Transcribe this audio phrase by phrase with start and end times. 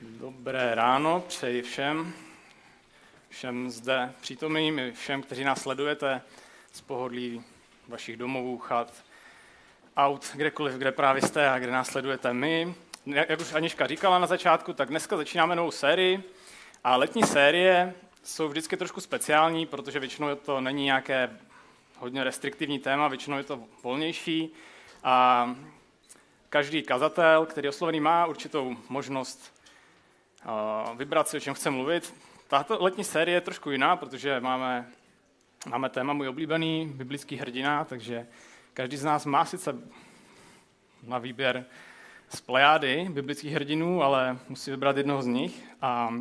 [0.00, 2.12] Dobré ráno, přeji všem,
[3.28, 6.22] všem zde přítomným, všem, kteří nás sledujete
[6.72, 7.44] z pohodlí
[7.88, 9.04] vašich domovů, chat,
[9.96, 12.74] aut, kdekoliv, kde právě jste a kde nás sledujete my.
[13.06, 16.22] Jak už Aniška říkala na začátku, tak dneska začínáme novou sérii
[16.84, 21.30] a letní série jsou vždycky trošku speciální, protože většinou to není nějaké
[21.96, 24.52] hodně restriktivní téma, většinou je to volnější
[25.04, 25.48] a
[26.48, 29.57] každý kazatel, který oslovený má určitou možnost
[30.96, 32.14] vybrat si, o čem chce mluvit.
[32.48, 34.88] Tato letní série je trošku jiná, protože máme,
[35.70, 38.26] máme téma můj oblíbený biblický hrdina, takže
[38.74, 39.76] každý z nás má sice
[41.02, 41.64] na výběr
[42.28, 45.64] z plejády biblických hrdinů, ale musí vybrat jednoho z nich.
[45.82, 46.14] A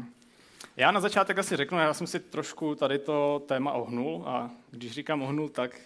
[0.76, 4.92] já na začátek asi řeknu, já jsem si trošku tady to téma ohnul a když
[4.92, 5.80] říkám ohnul, tak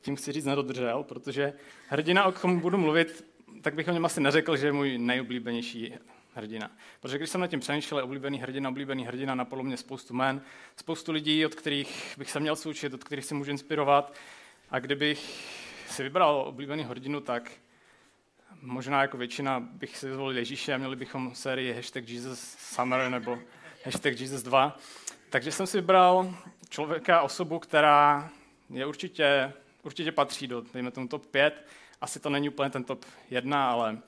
[0.00, 1.52] tím chci říct nedodržel, protože
[1.88, 3.24] hrdina, o kom budu mluvit,
[3.62, 5.94] tak bych o něm asi neřekl, že je můj nejoblíbenější
[6.34, 6.70] hrdina.
[7.00, 10.42] Protože když jsem nad tím přemýšlel, oblíbený hrdina, oblíbený hrdina, napadlo mě spoustu men,
[10.76, 14.14] spoustu lidí, od kterých bych se měl součit, od kterých si můžu inspirovat.
[14.70, 15.48] A kdybych
[15.88, 17.50] si vybral oblíbený hrdinu, tak
[18.62, 23.38] možná jako většina bych si zvolil Ježíše a měli bychom sérii hashtag Jesus Summer nebo
[23.84, 24.78] hashtag Jesus 2.
[25.30, 26.34] Takže jsem si vybral
[26.68, 28.30] člověka, osobu, která
[28.70, 31.66] je určitě, určitě patří do, dejme tomu, top 5.
[32.00, 33.98] Asi to není úplně ten top 1, ale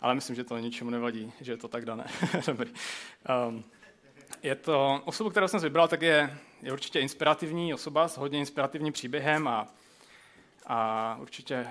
[0.00, 2.06] ale myslím, že to ničemu nevadí, že je to tak dané.
[2.46, 2.70] Dobrý.
[3.48, 3.64] Um,
[4.42, 8.92] je to osoba, kterou jsem vybral, tak je, je určitě inspirativní osoba s hodně inspirativním
[8.92, 9.68] příběhem a,
[10.66, 11.68] a určitě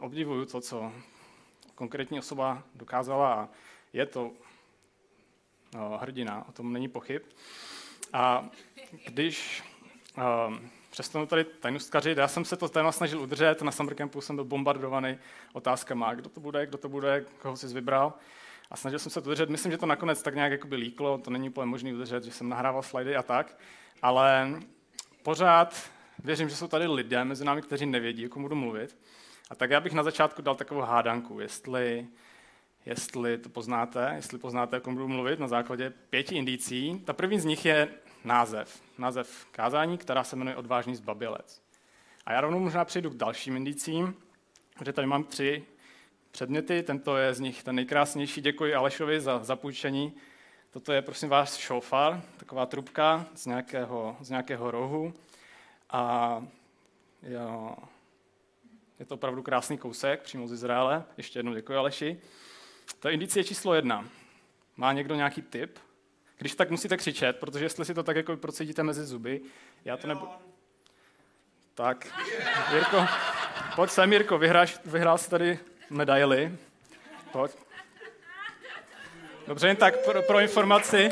[0.00, 0.92] obdivuju to, co
[1.74, 3.48] konkrétní osoba dokázala a
[3.92, 4.30] je to
[5.74, 7.22] no, hrdina, o tom není pochyb.
[8.12, 8.48] A
[9.06, 9.62] když
[10.48, 12.18] um, přestanu tady tajnostkařit.
[12.18, 15.18] Já jsem se to téma snažil udržet, na Summer Campu jsem byl bombardovaný
[15.52, 18.12] otázkama, kdo to bude, kdo to bude, koho jsi vybral.
[18.70, 19.50] A snažil jsem se to udržet.
[19.50, 22.48] Myslím, že to nakonec tak nějak jakoby líklo, to není úplně možné udržet, že jsem
[22.48, 23.58] nahrával slidy a tak.
[24.02, 24.60] Ale
[25.22, 25.90] pořád
[26.24, 28.98] věřím, že jsou tady lidé mezi námi, kteří nevědí, o kom budu mluvit.
[29.50, 32.06] A tak já bych na začátku dal takovou hádanku, jestli,
[32.86, 37.02] jestli to poznáte, jestli poznáte, o budu mluvit na základě pěti indicí.
[37.04, 37.88] Ta první z nich je
[38.24, 38.82] název.
[38.98, 41.62] Název kázání, která se jmenuje Odvážný zbabělec.
[42.26, 44.14] A já rovnou možná přejdu k dalším indicím,
[44.78, 45.64] protože tady mám tři
[46.30, 46.82] předměty.
[46.82, 48.40] Tento je z nich ten nejkrásnější.
[48.40, 50.12] Děkuji Alešovi za zapůjčení.
[50.70, 55.14] Toto je, prosím vás, šofar, taková trubka z nějakého, z nějakého rohu.
[55.90, 56.44] A
[57.22, 57.76] jo,
[58.98, 61.04] je to opravdu krásný kousek, přímo z Izraele.
[61.16, 62.20] Ještě jednou děkuji Aleši.
[63.00, 64.08] To je indicie číslo jedna.
[64.76, 65.78] Má někdo nějaký tip?
[66.40, 69.40] Když tak musíte křičet, protože jestli si to tak jako procedíte mezi zuby,
[69.84, 70.30] já to nebudu...
[71.74, 72.06] Tak,
[72.72, 73.06] Jirko,
[73.76, 75.58] pojď sem, Jirko, vyhráš, vyhrál jsi tady
[75.90, 76.58] medaily.
[77.32, 77.52] Pojď.
[79.46, 81.10] Dobře, jen tak pro, pro informaci.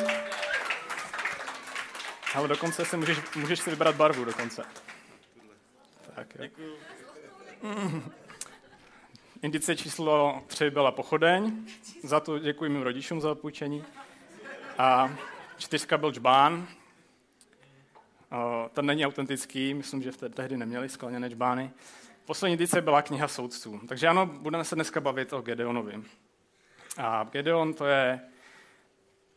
[2.34, 4.64] Ale dokonce si můžeš, můžeš si vybrat barvu dokonce.
[6.14, 6.26] Tak,
[6.58, 6.78] jo.
[9.42, 11.66] Indice číslo 3 byla pochodeň.
[12.02, 13.84] Za to děkuji mým rodičům za půjčení.
[14.78, 15.10] A
[15.56, 16.68] čtyřka byl džbán.
[18.72, 21.70] Ten není autentický, myslím, že v té tehdy neměli skleněné džbány.
[22.24, 23.80] Poslední edice byla kniha soudců.
[23.88, 26.02] Takže ano, budeme se dneska bavit o Gedeonovi.
[26.96, 28.20] A Gedeon to je,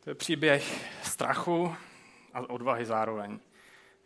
[0.03, 1.75] to je příběh strachu
[2.33, 3.39] a odvahy zároveň.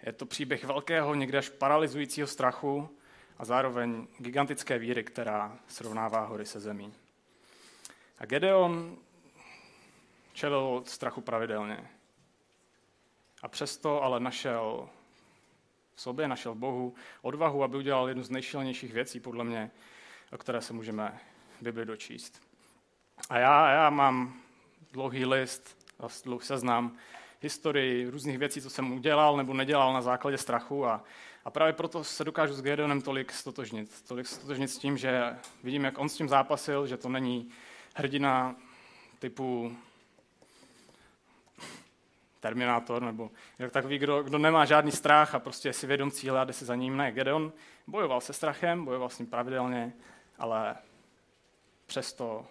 [0.06, 2.98] Je to příběh velkého, někde až paralyzujícího strachu
[3.38, 6.94] a zároveň gigantické víry, která srovnává hory se zemí.
[8.20, 8.98] A Gedeon
[10.36, 11.90] čelil strachu pravidelně.
[13.42, 14.90] A přesto ale našel
[15.96, 19.72] v sobě, našel v Bohu odvahu, aby udělal jednu z nejšilnějších věcí, podle mě,
[20.32, 21.20] o které se můžeme
[21.60, 22.42] v Bibli dočíst.
[23.30, 24.42] A já, já mám
[24.92, 25.78] dlouhý list,
[26.24, 26.98] dlouhý seznam
[27.42, 31.04] historii různých věcí, co jsem udělal nebo nedělal na základě strachu a,
[31.46, 34.04] a právě proto se dokážu s Gedeonem tolik stotožnit.
[34.08, 37.50] Tolik stotožnit s tím, že vidím, jak on s tím zápasil, že to není
[37.96, 38.56] hrdina
[39.20, 39.78] typu
[42.46, 46.44] Terminátor, nebo jak takový, kdo, kdo nemá žádný strach a prostě si vědom cíle a
[46.44, 46.98] jde si za ním.
[46.98, 47.54] Ne, Gedeon
[47.88, 49.94] bojoval se strachem, bojoval s ním pravidelně,
[50.40, 50.76] ale
[51.86, 52.46] přesto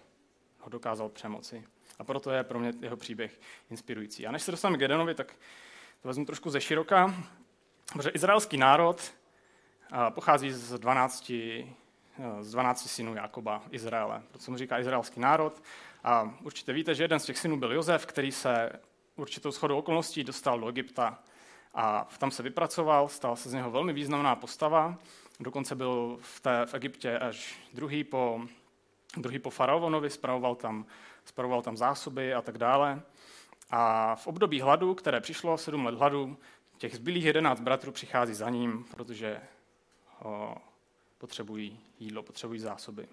[0.59, 1.63] ho dokázal přemoci.
[1.99, 3.39] A proto je pro mě jeho příběh
[3.69, 4.27] inspirující.
[4.27, 5.35] A než se dostaneme k Gedeonovi, tak
[6.01, 7.15] to vezmu trošku ze široka,
[7.93, 9.13] protože izraelský národ
[10.09, 11.31] pochází z 12,
[12.41, 14.21] z 12 synů Jakoba, Izraele.
[14.29, 15.63] Proto se mu říká izraelský národ.
[16.03, 18.69] A určitě víte, že jeden z těch synů byl Jozef, který se
[19.15, 21.19] určitou shodou okolností dostal do Egypta
[21.73, 24.97] a tam se vypracoval, stal se z něho velmi významná postava,
[25.39, 28.41] dokonce byl v, té, v Egyptě až druhý po,
[29.17, 30.85] druhý po faraonovi, spravoval tam
[31.25, 33.01] spravoval tam zásoby a tak dále.
[33.69, 36.37] A v období hladu, které přišlo, sedm let hladu,
[36.77, 39.41] těch zbylých jedenáct bratrů přichází za ním, protože
[40.23, 40.55] o,
[41.17, 43.07] potřebují jídlo, potřebují zásoby.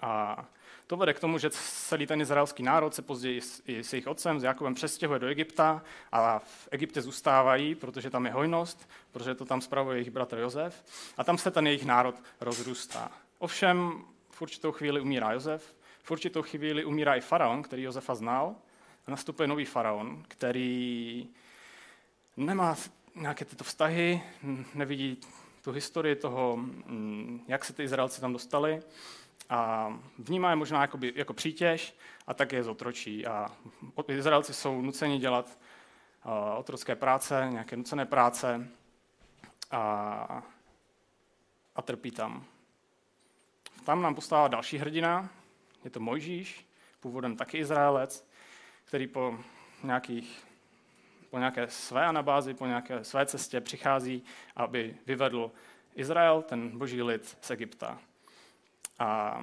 [0.00, 0.44] A
[0.86, 4.40] to vede k tomu, že celý ten izraelský národ se později i s jejich otcem,
[4.40, 5.82] s Jakobem, přestěhuje do Egypta
[6.12, 10.84] a v Egyptě zůstávají, protože tam je hojnost, protože to tam spravuje jejich bratr Josef
[11.16, 13.10] a tam se ten jejich národ rozrůstá.
[13.38, 18.54] Ovšem v určitou chvíli umírá Josef, v určitou chvíli umírá i faraon, který Josefa znal,
[19.06, 21.28] a nastupuje nový faraon, který
[22.36, 22.76] nemá
[23.14, 24.22] nějaké tyto vztahy,
[24.74, 25.20] nevidí
[25.62, 26.58] tu historii toho,
[27.48, 28.82] jak se ty Izraelci tam dostali
[29.50, 31.96] a vnímá je možná jakoby, jako přítěž
[32.26, 33.26] a tak je zotročí.
[33.26, 33.52] A
[34.08, 35.58] Izraelci jsou nuceni dělat
[36.24, 38.68] uh, otrocké práce, nějaké nucené práce
[39.70, 40.42] a,
[41.76, 42.44] a trpí tam.
[43.84, 45.28] Tam nám postává další hrdina,
[45.84, 46.66] je to Mojžíš,
[47.00, 48.28] původem taky Izraelec,
[48.84, 49.38] který po
[49.82, 50.46] nějakých
[51.30, 54.22] po nějaké své anabázi, po nějaké své cestě přichází,
[54.56, 55.50] aby vyvedl
[55.94, 57.98] Izrael, ten boží lid z Egypta.
[58.98, 59.42] A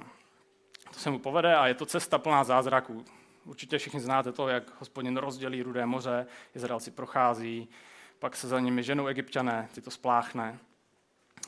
[0.92, 3.04] to se mu povede a je to cesta plná zázraků.
[3.44, 7.68] Určitě všichni znáte to, jak hospodin rozdělí rudé moře, Izraelci prochází,
[8.18, 10.58] pak se za nimi ženou egyptiané, ty to spláchne,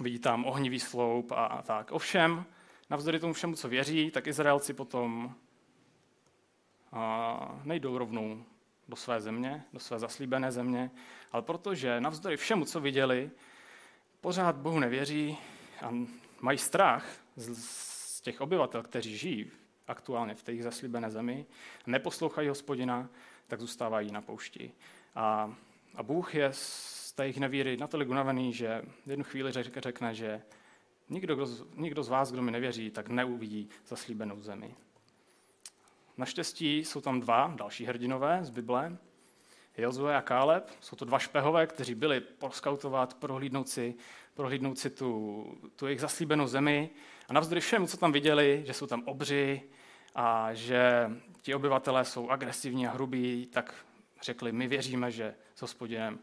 [0.00, 1.92] vidí tam ohnivý sloup a, tak.
[1.92, 2.44] Ovšem,
[2.90, 5.34] navzdory tomu všemu, co věří, tak Izraelci potom
[6.92, 8.44] a, nejdou rovnou
[8.88, 10.90] do své země, do své zaslíbené země,
[11.32, 13.30] ale protože navzdory všemu, co viděli,
[14.20, 15.38] pořád Bohu nevěří
[15.82, 15.94] a
[16.40, 17.06] mají strach
[17.36, 17.95] z
[18.26, 19.50] těch obyvatel, kteří žijí
[19.86, 21.46] aktuálně v té zaslíbené zemi,
[21.86, 23.08] neposlouchají hospodina,
[23.46, 24.72] tak zůstávají na poušti.
[25.14, 25.54] A,
[25.94, 30.42] a Bůh je z té jejich nevíry natolik unavený, že jednu chvíli řekne, že
[31.08, 34.74] nikdo, kdo, nikdo z vás, kdo mi nevěří, tak neuvidí zaslíbenou zemi.
[36.16, 38.98] Naštěstí jsou tam dva další hrdinové z Bible,
[39.78, 40.70] Jozue a Káleb.
[40.80, 43.94] Jsou to dva špehové, kteří byli proskautovat, prohlídnout si,
[44.34, 45.44] prohlídnout si tu,
[45.76, 46.90] tu jejich zaslíbenou zemi.
[47.28, 49.62] A navzdory všemu, co tam viděli, že jsou tam obři
[50.14, 51.10] a že
[51.42, 53.74] ti obyvatelé jsou agresivní a hrubí, tak
[54.22, 56.18] řekli, my věříme, že s hospodinem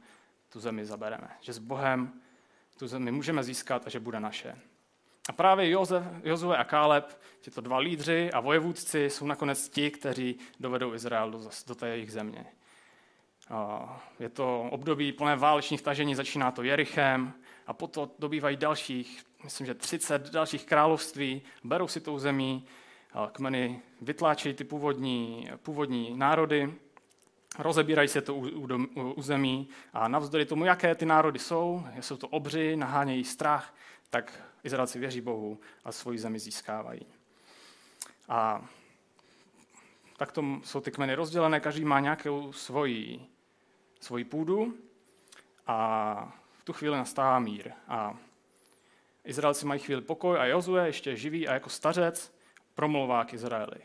[0.50, 1.28] tu zemi zabereme.
[1.42, 2.14] Že s Bohem
[2.78, 4.56] tu zemi můžeme získat a že bude naše.
[5.30, 10.40] A právě Jozef, Jozue a Káleb, tyto dva lídři a vojevůdci, jsou nakonec ti, kteří
[10.60, 12.46] dovedou Izrael do, do té jejich země.
[14.20, 17.34] Je to období plné válečných tažení, začíná to Jerichem
[17.68, 22.66] a potom dobývají dalších, myslím, že 30 dalších království, berou si tou zemí,
[23.32, 26.74] kmeny vytláčejí ty původní, původní národy,
[27.60, 28.36] rozebírají se to
[29.16, 33.76] území a navzdory tomu, jaké ty národy jsou, jsou to obři, nahánějí strach,
[34.10, 37.06] tak Izraelci věří Bohu a svoji zemi získávají.
[38.30, 38.66] A
[40.18, 43.26] tak to jsou ty kmeny rozdělené, každý má nějakou svoji,
[44.00, 44.78] svoji půdu
[45.68, 47.72] a v tu chvíli nastává mír.
[47.88, 48.18] A
[49.24, 52.36] Izraelci mají chvíli pokoj a Jozue ještě živý a jako stařec
[52.76, 53.82] promlouvá k Izraeli.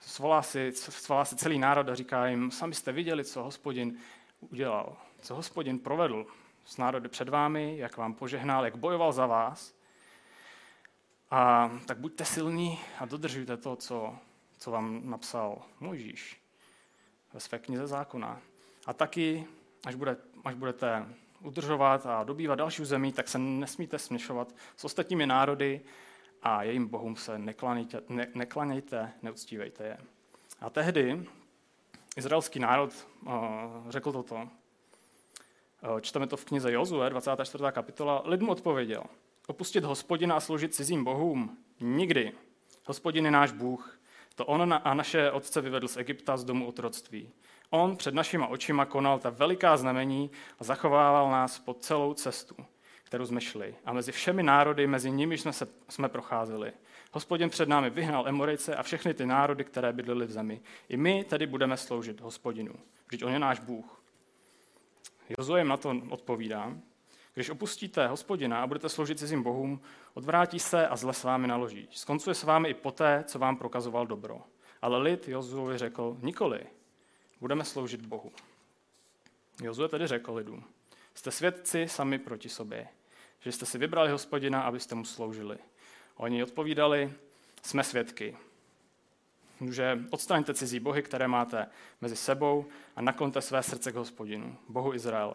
[0.00, 3.98] Svolá si, svolá si celý národ a říká jim, sami jste viděli, co hospodin
[4.40, 6.26] udělal, co hospodin provedl
[6.64, 9.74] s národy před vámi, jak vám požehnal, jak bojoval za vás.
[11.30, 14.16] A tak buďte silní a dodržujte to, co,
[14.58, 16.40] co vám napsal Mojžíš
[17.32, 18.40] ve své knize zákona.
[18.86, 19.46] A taky,
[19.86, 21.06] až, bude, až budete
[21.44, 25.80] udržovat a dobývat další zemí, tak se nesmíte směšovat s ostatními národy
[26.42, 29.98] a jejím bohům se neklanějte, ne, neklanějte neuctívejte je.
[30.60, 31.26] A tehdy
[32.16, 33.32] izraelský národ uh,
[33.88, 34.34] řekl toto.
[34.34, 34.48] Uh,
[36.00, 37.64] čteme to v knize Jozue, 24.
[37.72, 38.22] kapitola.
[38.24, 39.04] Lid mu odpověděl,
[39.46, 41.58] opustit hospodina a sloužit cizím bohům?
[41.80, 42.32] Nikdy.
[42.86, 43.98] Hospodin je náš Bůh.
[44.34, 47.30] To on a naše otce vyvedl z Egypta z domu otroctví.
[47.70, 52.56] On před našima očima konal ta veliká znamení a zachovával nás po celou cestu,
[53.04, 53.74] kterou jsme šli.
[53.84, 56.72] A mezi všemi národy, mezi nimi jsme, se, jsme procházeli.
[57.12, 60.60] Hospodin před námi vyhnal Emorejce a všechny ty národy, které bydlely v zemi.
[60.88, 62.74] I my tedy budeme sloužit hospodinu.
[63.06, 64.02] Vždyť on je náš Bůh.
[65.38, 66.72] Jozue na to odpovídá,
[67.34, 69.80] když opustíte hospodina a budete sloužit cizím bohům,
[70.14, 71.88] odvrátí se a zle s vámi naloží.
[71.90, 74.40] Skoncuje s vámi i poté, co vám prokazoval dobro.
[74.82, 76.60] Ale lid Jozuovi řekl, nikoli,
[77.40, 78.32] budeme sloužit Bohu.
[79.62, 80.62] Jozue tedy řekl lidu,
[81.14, 82.88] jste svědci sami proti sobě,
[83.40, 85.58] že jste si vybrali hospodina, abyste mu sloužili.
[86.16, 87.12] Oni odpovídali,
[87.62, 88.36] jsme svědky.
[89.70, 91.66] Že odstraňte cizí bohy, které máte
[92.00, 95.34] mezi sebou a naklonte své srdce k hospodinu, Bohu Izraele.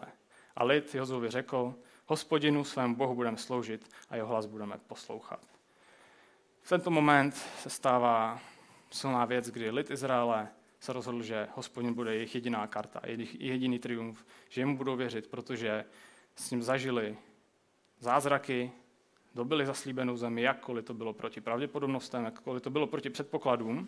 [0.56, 1.76] A lid Jozuovi řekl,
[2.06, 5.40] hospodinu svému Bohu budeme sloužit a jeho hlas budeme poslouchat.
[6.62, 8.40] V tento moment se stává
[8.92, 10.48] silná věc, kdy lid Izraele
[10.80, 15.28] se rozhodl, že hospodin bude jejich jediná karta, jejich jediný triumf, že jim budou věřit,
[15.28, 15.86] protože
[16.36, 17.18] s ním zažili
[18.00, 18.72] zázraky,
[19.36, 23.88] dobili zaslíbenou zemi, jakkoliv to bylo proti pravděpodobnostem, jakkoliv to bylo proti předpokladům.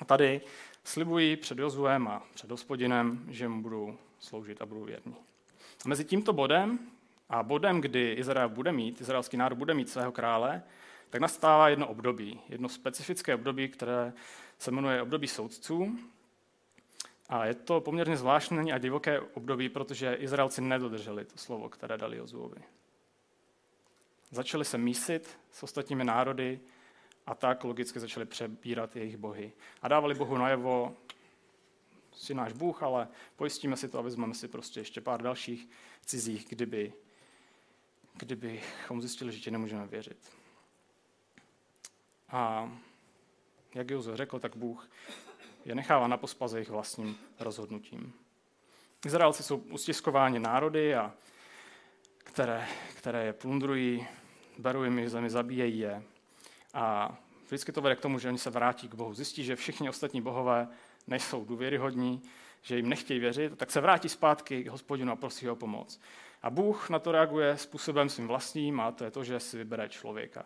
[0.00, 0.40] A tady
[0.84, 5.16] slibují před Jozuem a před hospodinem, že mu budou sloužit a budou věrní.
[5.84, 6.78] A mezi tímto bodem
[7.28, 10.62] a bodem, kdy Izrael bude mít, izraelský národ bude mít svého krále,
[11.10, 14.12] tak nastává jedno období, jedno specifické období, které
[14.58, 15.98] se jmenuje období soudců.
[17.28, 22.16] A je to poměrně zvláštní a divoké období, protože Izraelci nedodrželi to slovo, které dali
[22.16, 22.60] Jozuovi.
[24.30, 26.60] Začali se mísit s ostatními národy
[27.26, 29.52] a tak logicky začali přebírat jejich bohy.
[29.82, 30.96] A dávali Bohu najevo,
[32.12, 35.68] si náš Bůh, ale pojistíme si to a vezmeme si prostě ještě pár dalších
[36.06, 36.92] cizích, kdyby,
[38.14, 40.35] kdybychom zjistili, že ti nemůžeme věřit.
[42.30, 42.72] A
[43.74, 44.88] jak Jozef řekl, tak Bůh
[45.64, 48.12] je nechává na pospaze jejich vlastním rozhodnutím.
[49.06, 51.12] Izraelci jsou ustiskováni národy, a
[52.18, 54.06] které, které je plundrují,
[54.58, 56.02] berou jim zemi, zabíjejí je.
[56.74, 57.16] A
[57.46, 59.14] vždycky to vede k tomu, že oni se vrátí k Bohu.
[59.14, 60.68] Zjistí, že všichni ostatní bohové
[61.06, 62.22] nejsou důvěryhodní,
[62.62, 66.00] že jim nechtějí věřit, tak se vrátí zpátky k hospodinu a prosí o pomoc.
[66.42, 69.88] A Bůh na to reaguje způsobem svým vlastním a to je to, že si vybere
[69.88, 70.44] člověka.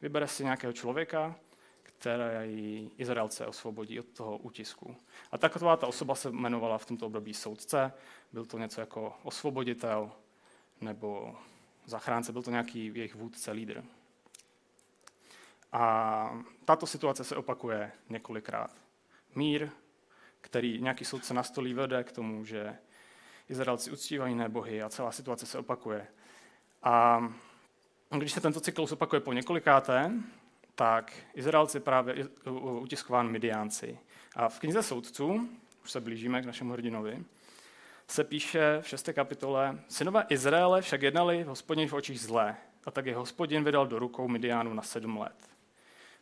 [0.00, 1.34] Vybere si nějakého člověka,
[1.82, 4.96] který Izraelce osvobodí od toho útisku.
[5.32, 7.92] A taková ta osoba se jmenovala v tomto období soudce,
[8.32, 10.12] byl to něco jako osvoboditel
[10.80, 11.36] nebo
[11.84, 13.84] zachránce, byl to nějaký jejich vůdce, lídr.
[15.72, 18.70] A tato situace se opakuje několikrát.
[19.34, 19.70] Mír,
[20.40, 22.78] který nějaký soudce nastolí, vede k tomu, že
[23.48, 26.06] Izraelci uctívají nebohy a celá situace se opakuje.
[26.82, 27.20] A
[28.18, 30.10] když se tento cyklus opakuje po několikáté,
[30.74, 32.28] tak Izraelci právě
[32.80, 33.98] utiskován Midiánci.
[34.36, 35.48] A v knize soudců,
[35.84, 37.24] už se blížíme k našemu hrdinovi,
[38.08, 39.08] se píše v 6.
[39.12, 43.86] kapitole, synové Izraele však jednali v hospodin v očích zlé, a tak je hospodin vydal
[43.86, 45.50] do rukou Midiánu na sedm let.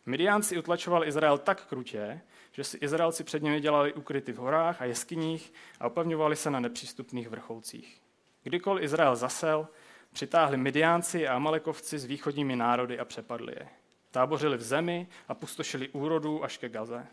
[0.05, 4.85] Midiánci utlačovali Izrael tak krutě, že si Izraelci před nimi dělali ukryty v horách a
[4.85, 8.01] jeskyních a opevňovali se na nepřístupných vrcholcích.
[8.43, 9.67] Kdykoliv Izrael zasel,
[10.13, 13.67] přitáhli Midiánci a Amalekovci s východními národy a přepadli je.
[14.11, 17.07] Tábořili v zemi a pustošili úrodu až ke Gaze.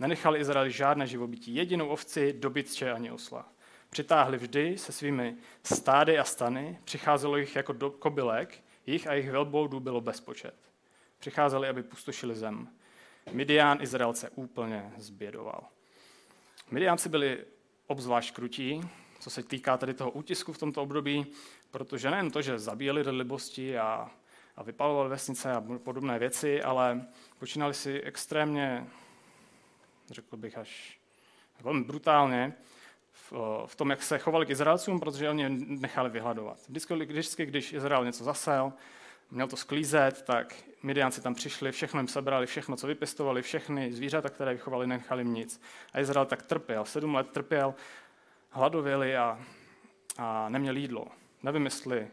[0.00, 3.48] Nenechali Izraeli žádné živobytí, jedinou ovci, dobytče ani osla.
[3.90, 9.30] Přitáhli vždy se svými stády a stany, přicházelo jich jako do kobylek, jich a jejich
[9.30, 10.54] velboudů bylo bezpočet.
[11.18, 12.68] Přicházeli, aby pustošili zem.
[13.32, 15.64] Midian Izraelce úplně zbědoval.
[16.70, 17.44] Midiánci byli
[17.86, 18.80] obzvlášť krutí,
[19.28, 21.26] co se týká tady toho útisku v tomto období,
[21.70, 24.10] protože nejen to, že zabíjeli libosti a,
[24.56, 27.06] a vypalovali vesnice a podobné věci, ale
[27.38, 28.86] počínali si extrémně,
[30.10, 30.98] řekl bych až
[31.60, 32.54] velmi brutálně,
[33.12, 33.32] v,
[33.66, 36.58] v tom, jak se chovali k Izraelcům, protože oni nechali vyhladovat.
[36.68, 38.72] Vždycky, vždycky, když Izrael něco zasel,
[39.30, 44.28] měl to sklízet, tak Midianci tam přišli, všechno jim sebrali, všechno, co vypěstovali, všechny zvířata,
[44.28, 45.60] které vychovali, nechali jim nic.
[45.92, 47.74] A Izrael tak trpěl, sedm let trpěl,
[48.50, 49.40] hladověli a,
[50.16, 51.06] a neměl jídlo.
[51.42, 52.08] Nevím, jestli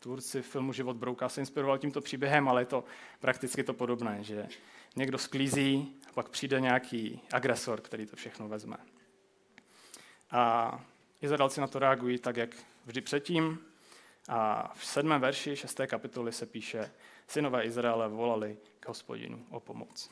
[0.00, 2.84] tvůrci filmu Život brouka se inspiroval tímto příběhem, ale je to
[3.20, 4.48] prakticky to podobné, že
[4.96, 8.76] někdo sklízí a pak přijde nějaký agresor, který to všechno vezme.
[10.30, 10.84] A
[11.20, 12.50] Izraelci na to reagují tak, jak
[12.86, 13.58] vždy předtím.
[14.28, 16.92] A v sedmém verši šesté kapitoly se píše,
[17.26, 20.10] synové Izraele volali k hospodinu o pomoc.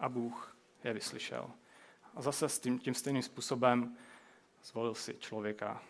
[0.00, 1.50] A Bůh je vyslyšel.
[2.16, 3.96] A zase s tím, tím stejným způsobem
[4.64, 5.82] zvolil si člověka.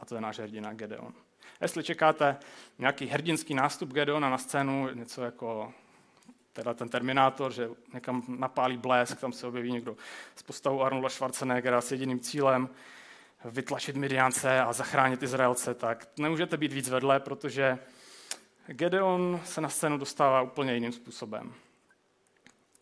[0.00, 1.14] A to je náš hrdina Gedeon.
[1.60, 2.36] Jestli čekáte
[2.78, 5.72] nějaký hrdinský nástup Gedeona na scénu, něco jako
[6.52, 9.96] teda ten Terminátor, že někam napálí blesk, tam se objeví někdo
[10.36, 12.68] s postavou Arnolda Schwarzeneggera s jediným cílem
[13.44, 17.78] vytlačit Midiance a zachránit Izraelce, tak nemůžete být víc vedle, protože
[18.66, 21.54] Gedeon se na scénu dostává úplně jiným způsobem.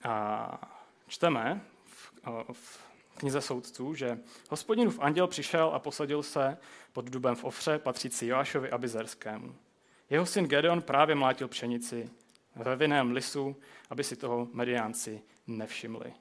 [0.05, 0.59] A
[1.07, 2.13] čteme v,
[2.53, 2.85] v
[3.17, 4.19] knize soudců, že
[4.51, 6.59] hospodinův anděl přišel a posadil se
[6.93, 9.55] pod dubem v Ofře, patřící Joášovi Abizerskému.
[10.11, 12.11] Jeho syn Gedeon právě mlátil pšenici
[12.57, 13.57] ve vinném lisu,
[13.91, 16.13] aby si toho mediánci nevšimli.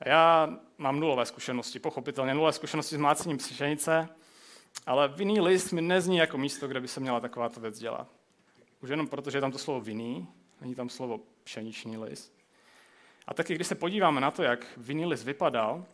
[0.00, 4.08] A já mám nulové zkušenosti, pochopitelně nulové zkušenosti s mlácením pšenice,
[4.86, 8.08] ale vinný list mi nezní jako místo, kde by se měla takováto věc dělat.
[8.82, 10.28] Už jenom proto, že je tam to slovo vinný,
[10.60, 12.36] není tam slovo pšeničný list.
[13.26, 15.84] A taky, když se podíváme na to, jak vinný list vypadal,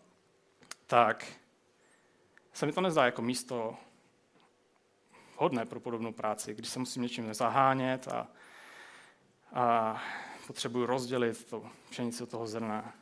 [0.87, 1.33] tak
[2.53, 3.77] se mi to nezdá jako místo
[5.37, 8.29] vhodné pro podobnou práci, když se musím něčím zahánět a,
[9.53, 10.03] a
[10.47, 12.95] potřebuji rozdělit to pšenici od toho zrna.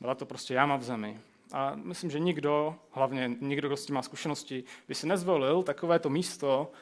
[0.00, 1.20] Byla to prostě jáma v zemi.
[1.52, 6.10] A myslím, že nikdo, hlavně nikdo, kdo s tím má zkušenosti, by si nezvolil takovéto
[6.10, 6.72] místo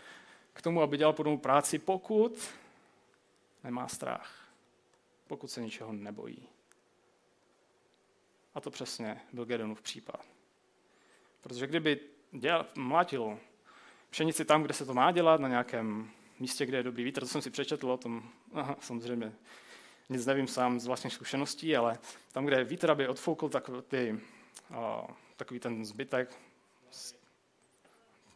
[0.53, 2.49] k tomu, aby dělal podobnou práci, pokud
[3.69, 4.49] nemá strach,
[5.27, 6.49] pokud se ničeho nebojí.
[8.55, 10.27] A to přesně byl Gedeonův případ.
[11.41, 12.01] Protože kdyby
[12.33, 13.39] dělal, mlátil
[14.11, 17.27] pšenici tam, kde se to má dělat, na nějakém místě, kde je dobrý vítr, to
[17.27, 19.33] jsem si přečetl o tom, aha, samozřejmě
[20.09, 21.99] nic nevím sám z vlastních zkušeností, ale
[22.33, 24.21] tam, kde vítr, aby odfoukl takový, ty,
[24.75, 26.39] o, takový ten zbytek,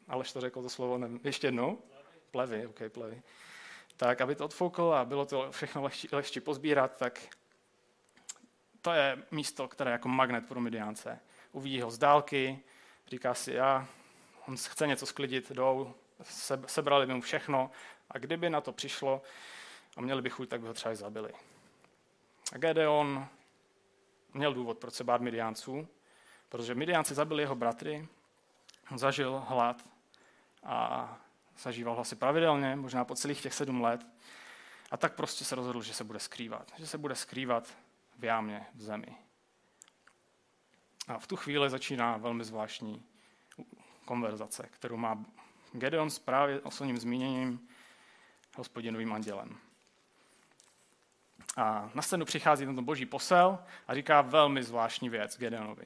[0.08, 1.78] Aleš to řekl to slovo, nevím, ještě jednou?
[2.30, 3.22] Plevy, ok, plevy.
[4.02, 7.21] Tak, aby to odfoukl a bylo to všechno lehčí, lehčí pozbírat, tak
[8.80, 11.21] to je místo, které je jako magnet pro Midiánce.
[11.52, 12.61] Uvidí ho z dálky,
[13.06, 13.87] říká si, já,
[14.49, 15.94] on chce něco sklidit, jdou,
[16.66, 17.71] sebrali by mu všechno
[18.11, 19.23] a kdyby na to přišlo
[19.97, 21.32] a měli by chuť, tak by ho třeba i zabili.
[22.52, 23.26] A Gedeon
[24.35, 25.88] měl důvod, proč se bát Midiánců,
[26.49, 28.09] protože Midiánci zabili jeho bratry,
[28.97, 29.85] zažil hlad
[30.64, 31.16] a
[31.59, 34.06] zažíval ho asi pravidelně, možná po celých těch sedm let.
[34.90, 36.73] A tak prostě se rozhodl, že se bude skrývat.
[36.76, 37.75] Že se bude skrývat
[38.18, 39.16] v jámě v zemi.
[41.09, 43.02] A v tu chvíli začíná velmi zvláštní
[44.04, 45.25] konverzace, kterou má
[45.73, 47.68] Gedeon s právě osobním zmíněním
[48.56, 49.59] hospodinovým andělem.
[51.56, 55.85] A na scénu přichází tento boží posel a říká velmi zvláštní věc Gedeonovi.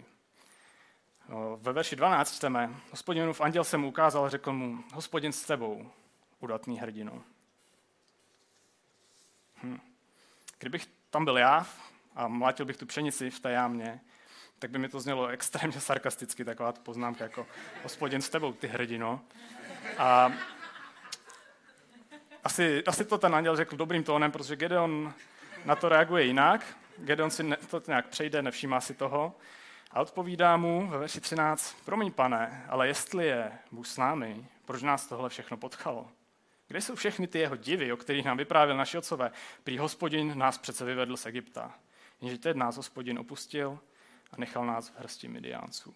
[1.56, 5.90] Ve verši 12 čteme, hospodinův anděl se mu ukázal a řekl mu, hospodin s tebou,
[6.40, 7.22] udatný hrdino.
[9.62, 9.78] Hm.
[10.58, 11.66] Kdybych tam byl já
[12.14, 14.00] a mlátil bych tu pšenici v té jámě,
[14.58, 17.46] tak by mi to znělo extrémně sarkasticky, taková poznámka jako
[17.82, 19.20] hospodin s tebou, ty hrdino.
[19.98, 20.32] A
[22.44, 25.14] asi, asi to ten anděl řekl dobrým tónem, protože Gedeon
[25.64, 26.76] na to reaguje jinak.
[26.98, 29.34] Gedeon si ne, to nějak přejde, nevšímá si toho.
[29.96, 34.82] A odpovídá mu ve verši 13, promiň pane, ale jestli je Bůh s námi, proč
[34.82, 36.10] nás tohle všechno potkalo?
[36.68, 39.32] Kde jsou všechny ty jeho divy, o kterých nám vyprávěl naši otcové?
[39.64, 41.74] Prý hospodin nás přece vyvedl z Egypta.
[42.20, 43.78] Jenže teď nás hospodin opustil
[44.32, 45.94] a nechal nás v hrsti Midiánců.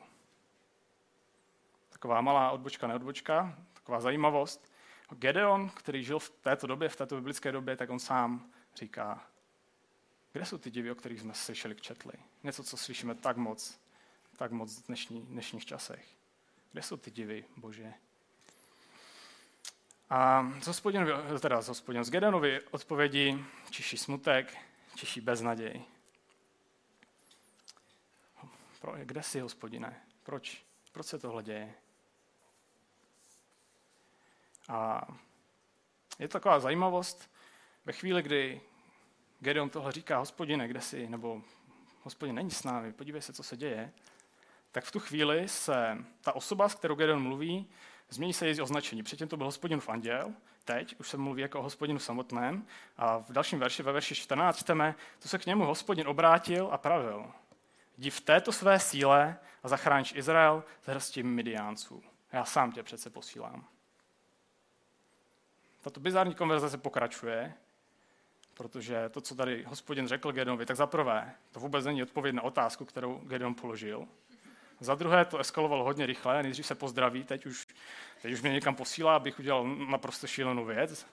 [1.89, 4.73] Taková malá odbočka, neodbočka, taková zajímavost.
[5.11, 9.23] Gedeon, který žil v této době, v této biblické době, tak on sám říká,
[10.33, 12.13] kde jsou ty divy, o kterých jsme slyšeli četli?
[12.43, 13.81] Něco, co slyšíme tak moc,
[14.41, 16.07] tak moc v dnešní, dnešních časech.
[16.73, 17.95] Kde jsou ty divy, Bože?
[20.11, 21.07] A z hospodin,
[21.41, 24.57] teda z hospodin, z Gedeonovi odpovědi čiší smutek,
[24.97, 25.85] čiší beznaděj.
[28.81, 30.03] Pro, kde jsi, hospodine?
[30.23, 30.65] Proč?
[30.93, 31.75] Proč se tohle děje?
[34.69, 35.09] A
[36.19, 37.31] je to taková zajímavost,
[37.85, 38.61] ve chvíli, kdy
[39.41, 41.43] Gedeon tohle říká, hospodine, kde jsi, nebo
[42.03, 43.93] hospodin není s námi, podívej se, co se děje,
[44.73, 47.69] tak v tu chvíli se ta osoba, s kterou Gedeon mluví,
[48.09, 49.03] změní se její označení.
[49.03, 50.33] Předtím to byl hospodinův anděl,
[50.65, 52.67] teď už se mluví jako o hospodinu samotném.
[52.97, 56.79] A v dalším verši, ve verši 14, čteme, co se k němu hospodin obrátil a
[56.79, 57.33] pravil.
[57.99, 62.03] Jdi v této své síle a zachráníš Izrael z hrsti Midiánců.
[62.33, 63.65] Já sám tě přece posílám.
[65.81, 67.55] Tato bizarní konverzace pokračuje,
[68.55, 72.43] protože to, co tady hospodin řekl Gedeonovi, tak za prvé, to vůbec není odpověď na
[72.43, 74.09] otázku, kterou Gedeon položil.
[74.81, 77.67] Za druhé to eskalovalo hodně rychle, nejdřív se pozdraví, teď už,
[78.23, 81.07] teď už mě někam posílá, abych udělal naprosto šílenou věc.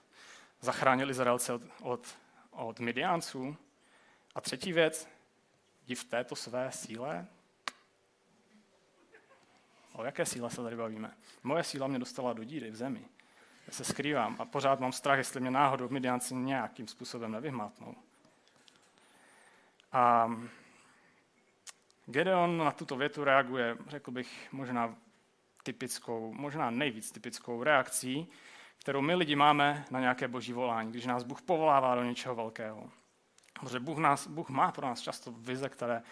[0.60, 2.16] Zachránil Izraelce od, od,
[2.50, 3.56] od Midiánců.
[4.34, 5.08] A třetí věc,
[5.86, 7.26] jdi v této své síle.
[9.92, 11.16] O jaké síle se tady bavíme?
[11.42, 13.04] Moje síla mě dostala do díry v zemi.
[13.66, 17.94] Já se skrývám a pořád mám strach, jestli mě náhodou Midianci nějakým způsobem nevyhmátnou.
[19.92, 20.30] A
[22.10, 24.96] Gedeon na tuto větu reaguje, řekl bych, možná
[25.62, 28.28] typickou, možná nejvíc typickou reakcí,
[28.78, 32.90] kterou my lidi máme na nějaké boží volání, když nás Bůh povolává do něčeho velkého.
[33.60, 36.02] Protože Bůh, nás, Bůh má pro nás často vize, které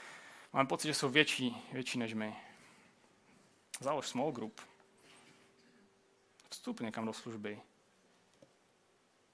[0.52, 2.37] máme pocit, že jsou větší, větší než my.
[3.80, 4.61] Založ small group.
[6.50, 7.61] Vstup někam do služby.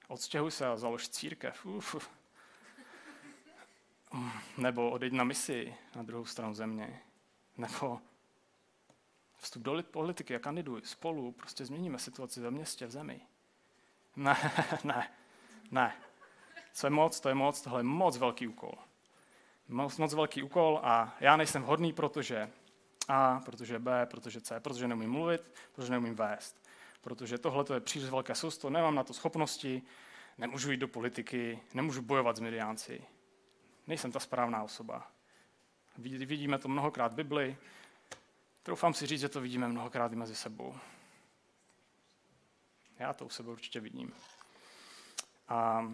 [0.09, 1.67] Odstěhuj se a založ církev.
[1.67, 2.22] Uf.
[4.59, 7.01] Nebo odejď na misi na druhou stranu země.
[7.59, 8.01] Nebo
[9.37, 13.21] vstup do politiky a kandiduj spolu, prostě změníme situaci ve městě, v zemi.
[14.17, 14.37] Ne,
[14.85, 15.11] ne,
[15.71, 15.97] ne.
[16.73, 18.75] Co je moc, to je moc, tohle je moc velký úkol.
[19.69, 22.51] Moc, moc velký úkol a já nejsem hodný, protože
[23.09, 26.63] A, protože B, protože C, protože neumím mluvit, protože neumím vést.
[27.01, 29.83] protože tohle je příliš velké sousto, nemám na to schopnosti,
[30.39, 33.05] nemůžu jít do politiky, nemůžu bojovat s Midiánci.
[33.87, 35.09] Nejsem ta správná osoba.
[35.99, 37.57] Vidíme to mnohokrát v Bibli,
[38.63, 40.77] troufám si říct, že to vidíme mnohokrát i mezi sebou.
[42.99, 44.15] Já to u sebe určitě vidím.
[45.49, 45.87] A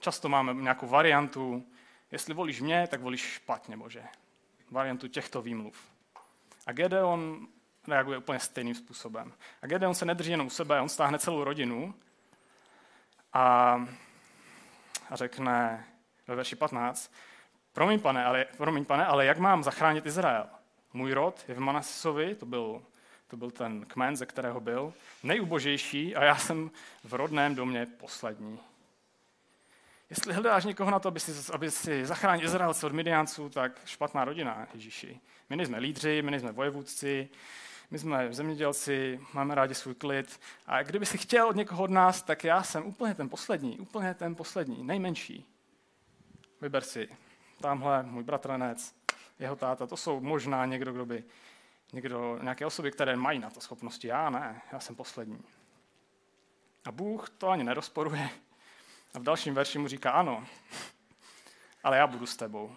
[0.00, 1.66] často máme nějakou variantu,
[2.10, 4.04] jestli volíš mě, tak volíš špatně, Bože.
[4.70, 5.88] Variantu těchto výmluv.
[6.66, 7.48] A Gedeon
[7.88, 9.32] reaguje úplně stejným způsobem.
[9.62, 11.94] A Gedeon se nedrží jenom u sebe, on stáhne celou rodinu
[13.32, 13.72] a,
[15.10, 15.86] a řekne
[16.28, 17.12] ve verši 15,
[17.72, 20.46] promiň pane, ale, promiň pane, ale jak mám zachránit Izrael?
[20.92, 22.82] Můj rod je v Manasesovi, to byl,
[23.28, 26.70] to byl ten kmen, ze kterého byl, nejubožejší a já jsem
[27.04, 28.60] v rodném domě poslední.
[30.10, 34.24] Jestli hledáš někoho na to, aby si, aby si zachránil Izraelce od Midianců, tak špatná
[34.24, 35.20] rodina Ježíši.
[35.50, 37.28] My nejsme lídři, my nejsme vojevůdci,
[37.90, 40.40] my jsme zemědělci, máme rádi svůj klid.
[40.66, 44.14] A kdyby si chtěl od někoho od nás, tak já jsem úplně ten poslední, úplně
[44.14, 45.53] ten poslední, nejmenší.
[46.64, 47.08] Vyber si.
[47.60, 48.94] Tamhle můj bratranec,
[49.38, 51.24] jeho táta, to jsou možná někdo, kdo by,
[51.92, 54.08] někdo, nějaké osoby, které mají na to schopnosti.
[54.08, 55.44] Já ne, já jsem poslední.
[56.84, 58.30] A Bůh to ani nerozporuje.
[59.14, 60.46] A v dalším verši mu říká, ano,
[61.82, 62.76] ale já budu s tebou.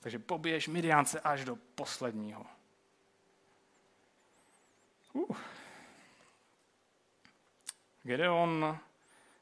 [0.00, 2.46] Takže pobiješ Midiance až do posledního.
[5.12, 5.36] Uh.
[8.02, 8.78] Gedeon,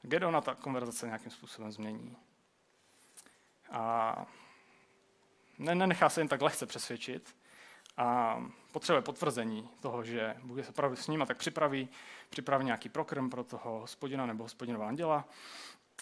[0.03, 2.17] Gedeona ta konverzace nějakým způsobem změní.
[3.75, 4.27] A
[5.59, 7.37] nenechá se jen tak lehce přesvědčit
[7.97, 8.39] a
[8.73, 11.89] potřebuje potvrzení toho, že Bůh je opravdu s ním a tak připraví,
[12.31, 15.29] připraví nějaký prokrm pro toho hospodina nebo hospodinová anděla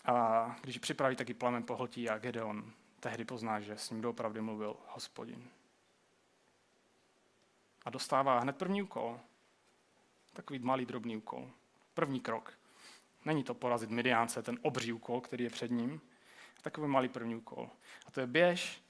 [0.05, 4.41] a když připraví, tak ji plamen pohltí a Gedeon tehdy pozná, že s ním doopravdy
[4.41, 5.49] mluvil hospodin.
[7.85, 9.21] A dostává hned první úkol.
[10.33, 11.51] Takový malý drobný úkol.
[11.95, 12.59] První krok.
[13.25, 16.01] Není to porazit Midiánce, ten obří úkol, který je před ním.
[16.63, 17.71] Takový malý první úkol.
[18.07, 18.83] A to je běž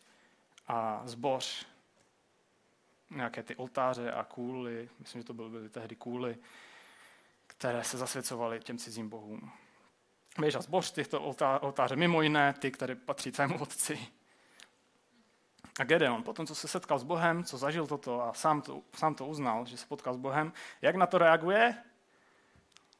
[0.67, 1.67] a zboř
[3.11, 6.39] nějaké ty oltáře a kůly, myslím, že to byly, byly tehdy kůly,
[7.47, 9.53] které se zasvěcovaly těm cizím bohům.
[10.39, 11.21] Běž a zboř těchto
[11.61, 14.09] oltáře, mimo jiné ty, které patří tvému otci.
[15.81, 19.15] A Gedeon, potom, co se setkal s Bohem, co zažil toto a sám to, sám
[19.15, 21.83] to uznal, že se potkal s Bohem, jak na to reaguje?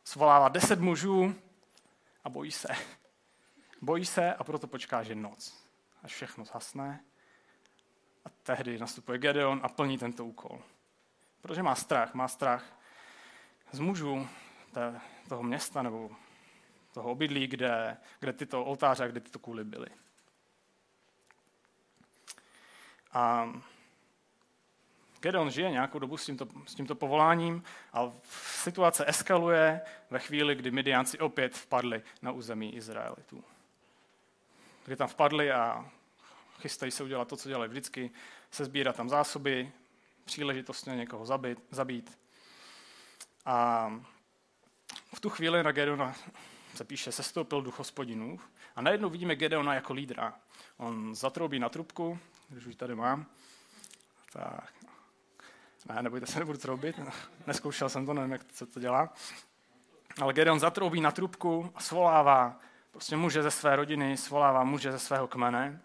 [0.05, 1.35] Svolává deset mužů
[2.25, 2.69] a bojí se.
[3.83, 5.67] Bojí se a proto počká, že noc.
[6.03, 7.05] Až všechno zhasne.
[8.25, 10.63] A tehdy nastupuje Gedeon a plní tento úkol.
[11.41, 12.79] Protože má strach, má strach
[13.73, 14.29] z mužů
[15.29, 16.11] toho města nebo
[16.93, 19.89] toho obydlí, kde, kde tyto oltáře, kde tyto kůly byly.
[23.13, 23.53] A
[25.21, 28.13] Gedeon žije nějakou dobu s tímto, s tímto povoláním a
[28.63, 33.45] situace eskaluje ve chvíli, kdy Midianci opět vpadli na území Izraelitů.
[34.85, 35.91] Kdy tam vpadli a
[36.61, 38.11] chystají se udělat to, co dělají vždycky,
[38.51, 39.73] se sbírat tam zásoby,
[40.25, 42.19] příležitostně někoho zabít, zabít.
[43.45, 43.89] A
[45.15, 46.15] v tu chvíli na Gedeona
[46.75, 48.41] se píše, sestoupil duch hospodinů
[48.77, 50.35] a najednou vidíme Gedeona jako lídra.
[50.77, 52.19] On zatroubí na trubku,
[52.49, 53.27] když už tady mám.
[54.33, 54.73] Tak.
[55.87, 57.01] Ne, nebojte se, nebudu troubit.
[57.47, 59.13] Neskoušel jsem to, nevím, jak se to dělá.
[60.21, 62.61] Ale Gedeon zatroubí na trubku a svolává
[62.93, 65.83] prostě muže ze své rodiny, svolává muže ze svého kmene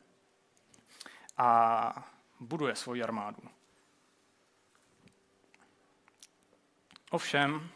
[1.37, 3.41] a buduje svoji armádu.
[7.11, 7.69] Ovšem,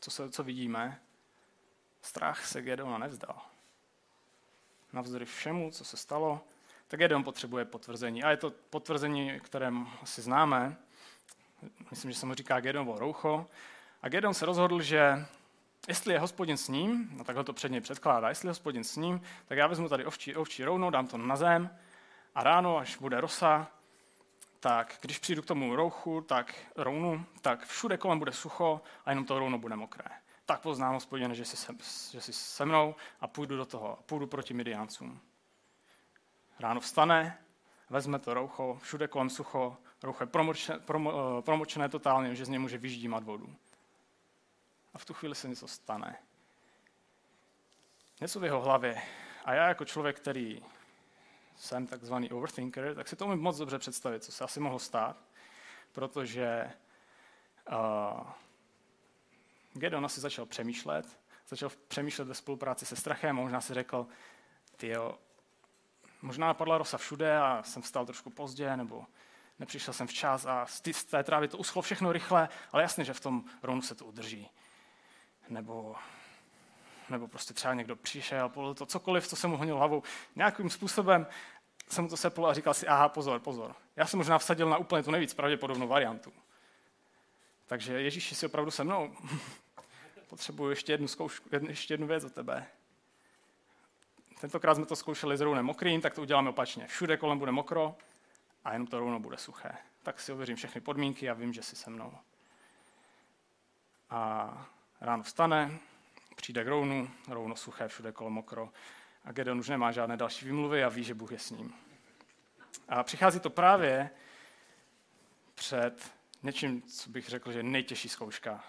[0.00, 1.00] co, se, co vidíme,
[2.02, 3.42] strach se Gedeona nevzdal.
[4.92, 6.40] Navzdory všemu, co se stalo,
[6.88, 8.22] tak Gedeon potřebuje potvrzení.
[8.22, 10.76] A je to potvrzení, které asi známe.
[11.90, 13.46] Myslím, že se mu říká Gedeonovo roucho.
[14.02, 15.26] A Gedeon se rozhodl, že
[15.88, 18.96] jestli je hospodin s ním, no takhle to před něj předkládá, jestli je hospodin s
[18.96, 21.70] ním, tak já vezmu tady ovčí, ovčí rovnou, dám to na zem
[22.34, 23.68] a ráno, až bude rosa,
[24.60, 29.24] tak když přijdu k tomu rouchu, tak rounu, tak všude kolem bude sucho a jenom
[29.24, 30.10] to rouno bude mokré.
[30.46, 31.74] Tak poznám, hospodine, že jsi, se,
[32.12, 35.20] že jsi se mnou a půjdu do toho, půjdu proti Midiáncům.
[36.58, 37.38] Ráno vstane,
[37.90, 42.48] vezme to roucho, všude kolem sucho, roucho je promočené, promo, eh, promočené totálně, že z
[42.48, 43.56] něj může vyždímat vodu.
[44.94, 46.16] A v tu chvíli se něco stane.
[48.20, 49.02] Něco v jeho hlavě.
[49.44, 50.62] A já jako člověk, který
[51.56, 55.24] jsem takzvaný overthinker, tak si to umím moc dobře představit, co se asi mohlo stát,
[55.92, 56.72] protože
[57.72, 58.30] uh,
[59.72, 64.06] Gedeon asi začal přemýšlet, začal přemýšlet ve spolupráci se strachem, možná si řekl,
[64.76, 64.94] ty
[66.22, 69.06] možná padla rosa všude a jsem vstal trošku pozdě, nebo,
[69.58, 73.20] nepřišel jsem včas a z, té trávy to uschlo všechno rychle, ale jasně, že v
[73.20, 74.50] tom ronu se to udrží.
[75.50, 75.96] Nebo,
[77.08, 80.02] nebo prostě třeba někdo přišel, polil to cokoliv, co se mu honil hlavou.
[80.36, 81.26] Nějakým způsobem
[81.88, 83.74] jsem mu to sepl a říkal si, aha, pozor, pozor.
[83.96, 86.32] Já jsem možná vsadil na úplně tu nejvíc pravděpodobnou variantu.
[87.66, 89.16] Takže Ježíši si opravdu se mnou.
[90.28, 92.66] Potřebuji ještě jednu, zkoušku, ještě jednu věc od tebe.
[94.40, 96.86] Tentokrát jsme to zkoušeli s rounem mokrým, tak to uděláme opačně.
[96.86, 97.96] Všude kolem bude mokro
[98.64, 99.72] a jenom to rouno bude suché.
[100.02, 102.12] Tak si ověřím všechny podmínky a vím, že jsi se mnou.
[104.10, 105.78] A ráno vstane,
[106.36, 108.70] přijde k rounu, rouno suché, všude kolem mokro.
[109.24, 111.74] A Gedeon už nemá žádné další výmluvy a ví, že Bůh je s ním.
[112.88, 114.10] A přichází to právě
[115.54, 118.64] před něčím, co bych řekl, že nejtěžší zkouška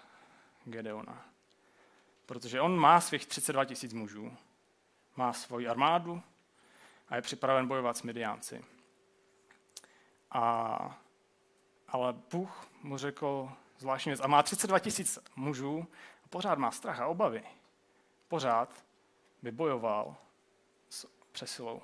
[0.64, 1.24] Gedeona.
[2.26, 4.36] Protože on má svých 32 tisíc mužů,
[5.16, 6.22] má svoji armádu
[7.08, 8.64] a je připraven bojovat s Midiánci.
[10.30, 11.00] A,
[11.88, 14.20] ale Bůh mu řekl zvláštní věc.
[14.20, 15.86] A má 32 tisíc mužů
[16.32, 17.42] pořád má strach a obavy.
[18.28, 18.84] Pořád
[19.42, 20.16] by bojoval
[20.88, 21.82] s přesilou.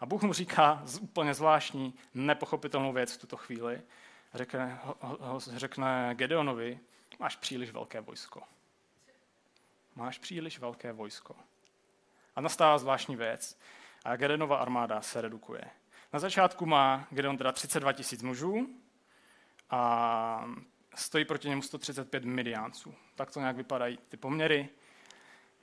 [0.00, 3.82] A Bůh mu říká z úplně zvláštní, nepochopitelnou věc v tuto chvíli.
[4.34, 6.80] Řekne, ho, řekne Gedeonovi,
[7.18, 8.42] máš příliš velké vojsko.
[9.94, 11.36] Máš příliš velké vojsko.
[12.36, 13.58] A nastává zvláštní věc.
[14.04, 15.64] A Gedeonova armáda se redukuje.
[16.12, 18.68] Na začátku má Gedeon teda 32 tisíc mužů
[19.70, 20.44] a
[20.96, 22.94] stojí proti němu 135 miliánců.
[23.14, 24.68] Tak to nějak vypadají ty poměry.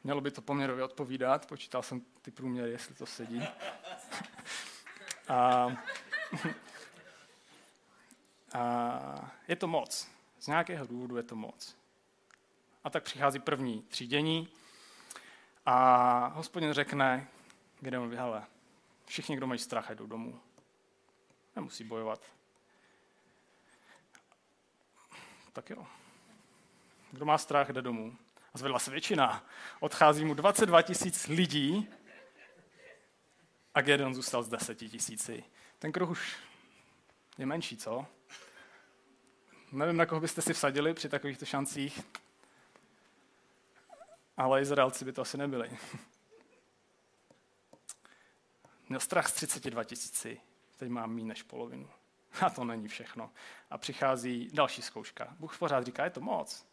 [0.03, 3.43] Mělo by to poměrově odpovídat, počítal jsem ty průměry, jestli to sedí.
[5.27, 5.67] a,
[8.53, 10.07] a je to moc.
[10.39, 11.77] Z nějakého důvodu je to moc.
[12.83, 14.47] A tak přichází první třídění
[15.65, 17.27] a hospodin řekne
[17.79, 18.43] Gedeonovi, hele,
[19.05, 20.39] všichni, kdo mají strach, jdou domů.
[21.55, 22.21] Nemusí bojovat.
[25.53, 25.87] Tak jo.
[27.11, 28.17] Kdo má strach, jde domů.
[28.53, 29.45] A zvedla se většina.
[29.79, 31.89] Odchází mu 22 tisíc lidí
[33.73, 35.43] a Gedeon zůstal z 10 tisíci.
[35.79, 36.37] Ten kruh už
[37.37, 38.05] je menší, co?
[39.71, 42.01] Nevím, na koho byste si vsadili při takovýchto šancích,
[44.37, 45.77] ale Izraelci by to asi nebyli.
[48.89, 50.41] Měl strach z 32 tisíci,
[50.77, 51.89] teď mám méně než polovinu.
[52.41, 53.31] A to není všechno.
[53.69, 55.35] A přichází další zkouška.
[55.39, 56.65] Bůh pořád říká, je to moc.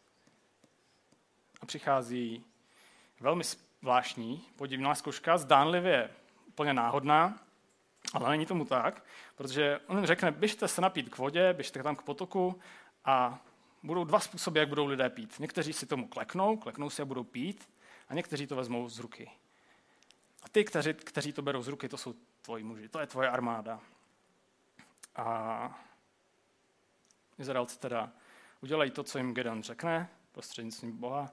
[1.61, 2.45] A přichází
[3.19, 3.43] velmi
[3.81, 6.09] zvláštní, podivná zkouška, zdánlivě
[6.47, 7.39] úplně náhodná,
[8.13, 11.95] ale není tomu tak, protože on jim řekne, běžte se napít k vodě, běžte tam
[11.95, 12.59] k potoku
[13.05, 13.39] a
[13.83, 15.39] budou dva způsoby, jak budou lidé pít.
[15.39, 17.69] Někteří si tomu kleknou, kleknou si a budou pít,
[18.09, 19.31] a někteří to vezmou z ruky.
[20.43, 23.29] A ty, kteří, kteří to berou z ruky, to jsou tvoji muži, to je tvoje
[23.29, 23.79] armáda.
[25.15, 25.79] A
[27.37, 28.11] Izraelci teda
[28.61, 31.29] udělají to, co jim Gedeon řekne, prostřednictvím Boha,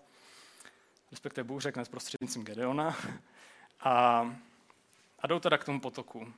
[1.10, 2.96] respektive Bůh řekne prostřednictvím Gedeona,
[3.80, 4.20] a,
[5.18, 6.32] a jdou teda k tomu potoku.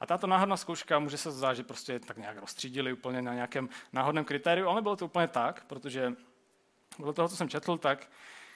[0.00, 3.68] A tato náhodná zkouška může se zdát, že prostě tak nějak rozstřídili úplně na nějakém
[3.92, 6.12] náhodném kritériu, ale nebylo to úplně tak, protože
[6.98, 8.10] bylo toho, co jsem četl, tak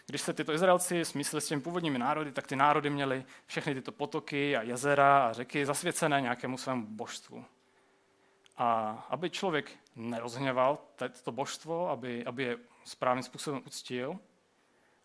[0.06, 3.92] když se tyto Izraelci smysleli s těmi původními národy, tak ty národy měly všechny tyto
[3.92, 7.44] potoky a jezera a řeky zasvěcené nějakému svému božstvu.
[8.56, 10.78] A aby člověk nerozhněval
[11.24, 14.18] to božstvo, aby, aby je správným způsobem uctil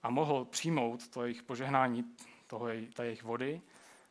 [0.03, 2.15] a mohl přijmout to jejich požehnání,
[2.47, 3.61] toho, té jejich vody,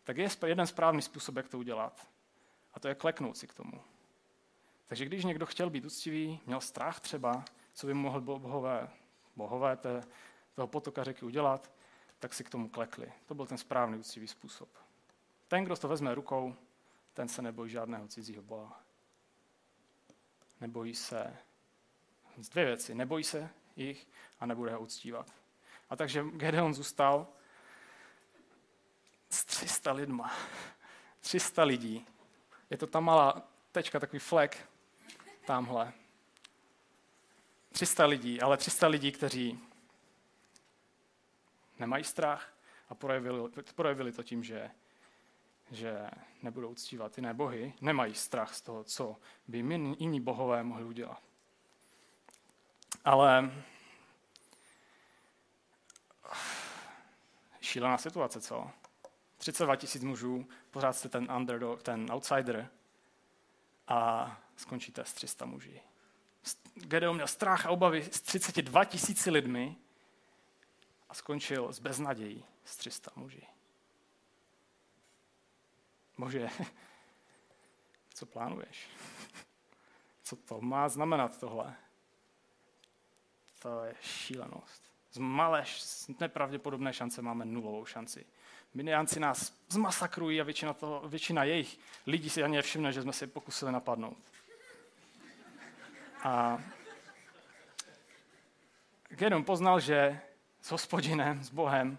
[0.05, 2.07] tak je jeden správný způsob, jak to udělat.
[2.75, 3.81] A to je kleknout si k tomu.
[4.87, 8.89] Takže když někdo chtěl být uctivý, měl strach třeba, co by mohl bohové,
[9.37, 10.03] bohové té,
[10.55, 11.71] toho potoka řeky udělat,
[12.19, 13.13] tak si k tomu klekli.
[13.27, 14.69] To byl ten správný uctivý způsob.
[15.49, 16.55] Ten, kdo to vezme rukou,
[17.15, 18.81] ten se nebojí žádného cizího boha.
[20.61, 21.37] Nebojí se
[22.51, 22.95] dvě věci.
[22.95, 24.07] Nebojí se jich
[24.41, 25.33] a nebude ho uctívat.
[25.91, 27.27] A takže Gedeon zůstal
[29.31, 30.35] s 300 lidma.
[31.21, 32.07] 300 lidí.
[32.71, 34.69] Je to ta malá tečka, takový flek
[35.47, 35.93] tamhle.
[37.73, 39.61] 300 lidí, ale 300 lidí, kteří
[41.79, 42.55] nemají strach
[42.89, 44.71] a projevili, projevili to tím, že,
[45.71, 46.11] že
[46.43, 49.17] nebudou uctívat jiné bohy, nemají strach z toho, co
[49.49, 49.59] by
[49.99, 51.23] jiní bohové mohli udělat.
[53.05, 53.53] Ale
[57.61, 58.71] šílená situace, co?
[59.39, 62.71] 32 tisíc mužů, pořád jste ten underdog, ten outsider
[63.89, 65.81] a skončíte s 300 muži.
[66.75, 69.77] Gedeon měl strach a obavy s 32 tisíci lidmi
[71.09, 73.47] a skončil s beznadějí s 300 muži.
[76.19, 76.49] Bože,
[78.15, 78.89] co plánuješ?
[80.23, 81.77] Co to má znamenat tohle?
[83.59, 84.83] To je šílenost.
[85.13, 88.27] Z malé, z nepravděpodobné šance máme nulovou šanci.
[88.75, 93.27] Midianci nás zmasakrují a většina, toho, většina jejich lidí si ani nevšimne, že jsme si
[93.27, 94.19] pokusili napadnout.
[96.23, 96.63] A
[99.09, 100.21] Gedon poznal, že
[100.61, 101.99] s hospodinem, s Bohem,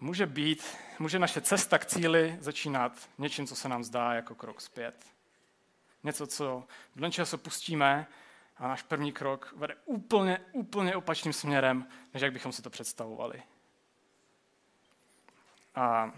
[0.00, 4.60] může být, může naše cesta k cíli začínat něčím, co se nám zdá jako krok
[4.60, 5.06] zpět.
[6.02, 6.64] Něco, co
[6.96, 8.06] do se pustíme
[8.56, 13.42] a náš první krok vede úplně, úplně opačným směrem, než jak bychom si to představovali.
[15.74, 16.12] A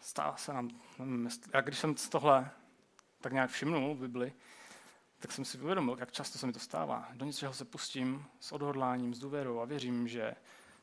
[0.00, 2.50] stává se nám, nevím, já když jsem tohle
[3.20, 4.32] tak nějak všimnul v Bibli,
[5.18, 7.08] tak jsem si uvědomil, jak často se mi to stává.
[7.12, 10.34] Do něčeho se pustím s odhodláním, s důvěrou a věřím, že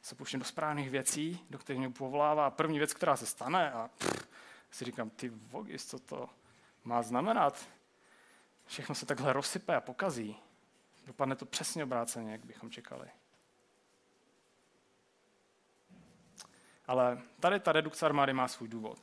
[0.06, 2.50] se pustím do správných věcí, do kterých mě povolává.
[2.50, 4.30] První věc, která se stane a pff,
[4.72, 6.30] si říkám, ty vogis, co to
[6.84, 7.70] má znamenat?
[8.66, 10.36] Všechno se takhle rozsype a pokazí.
[11.08, 13.08] Dopadne to přesně obráceně, jak bychom čekali.
[16.88, 19.00] Ale tady ta redukce armády má svůj důvod.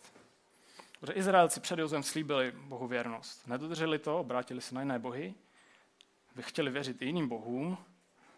[1.00, 3.46] Protože Izraelci před Jozem slíbili Bohu věrnost.
[3.46, 5.34] Nedodrželi to, obrátili se na jiné bohy,
[6.40, 7.78] chtěli věřit i jiným bohům,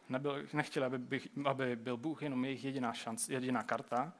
[0.08, 4.12] nebyl, nechtěli, aby, by, aby byl Bůh jenom jejich jediná, šanc, jediná karta,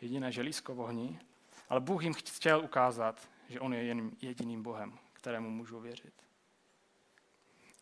[0.00, 1.20] jediné želízko v ohni,
[1.68, 6.14] ale Bůh jim chtěl ukázat, že On je jen jediným Bohem, kterému můžou věřit.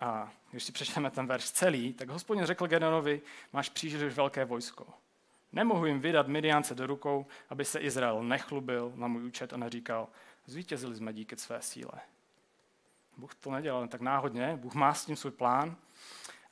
[0.01, 4.87] A když si přečteme ten verš celý, tak hospodin řekl Gedeonovi, máš příliš velké vojsko.
[5.53, 10.09] Nemohu jim vydat Midiance do rukou, aby se Izrael nechlubil na můj účet a neříkal,
[10.47, 11.93] zvítězili jsme díky své síle.
[13.17, 15.77] Bůh to nedělal tak náhodně, Bůh má s tím svůj plán.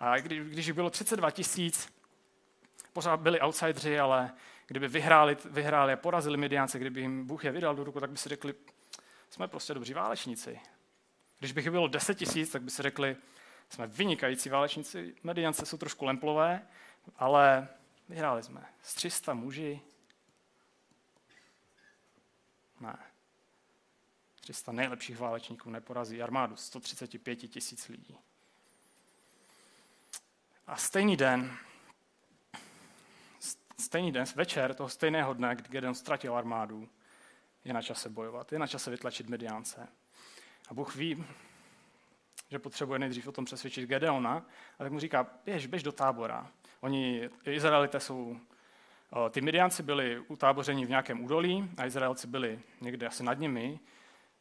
[0.01, 1.93] A když, když bylo 32 tisíc,
[2.93, 4.33] pořád byli outsidři, ale
[4.67, 8.17] kdyby vyhráli, vyhráli a porazili Midiance, kdyby jim Bůh je vydal do ruku, tak by
[8.17, 8.55] si řekli,
[9.31, 10.61] jsme prostě dobří válečníci.
[11.39, 13.17] Když bych bylo 10 tisíc, tak by si řekli,
[13.69, 16.67] jsme vynikající válečníci, Mediance jsou trošku lemplové,
[17.17, 17.69] ale
[18.09, 18.67] Vyhráli jsme.
[18.83, 19.81] Z 300 muži?
[22.81, 22.99] Ne.
[24.41, 28.19] 300 nejlepších válečníků neporazí armádu 135 tisíc lidí.
[30.67, 31.57] A stejný den,
[33.79, 36.89] stejný den, večer toho stejného dne, kdy Gedeon ztratil armádu,
[37.65, 39.89] je na čase bojovat, je na čase vytlačit Mediance.
[40.69, 41.25] A Bůh ví,
[42.51, 44.47] že potřebuje nejdřív o tom přesvědčit Gedeona,
[44.79, 46.51] a tak mu říká, běž, běž do tábora.
[46.81, 48.37] Oni, Izraelité jsou,
[49.31, 53.81] ty Midianci byli utábořeni v nějakém údolí a Izraelci byli někde asi nad nimi,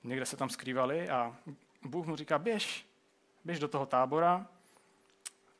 [0.03, 1.35] někde se tam skrývali a
[1.83, 2.85] Bůh mu říká, běž,
[3.43, 4.47] běž do toho tábora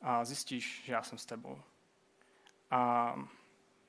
[0.05, 1.61] a zjistíš, že já jsem s tebou.
[2.71, 3.15] A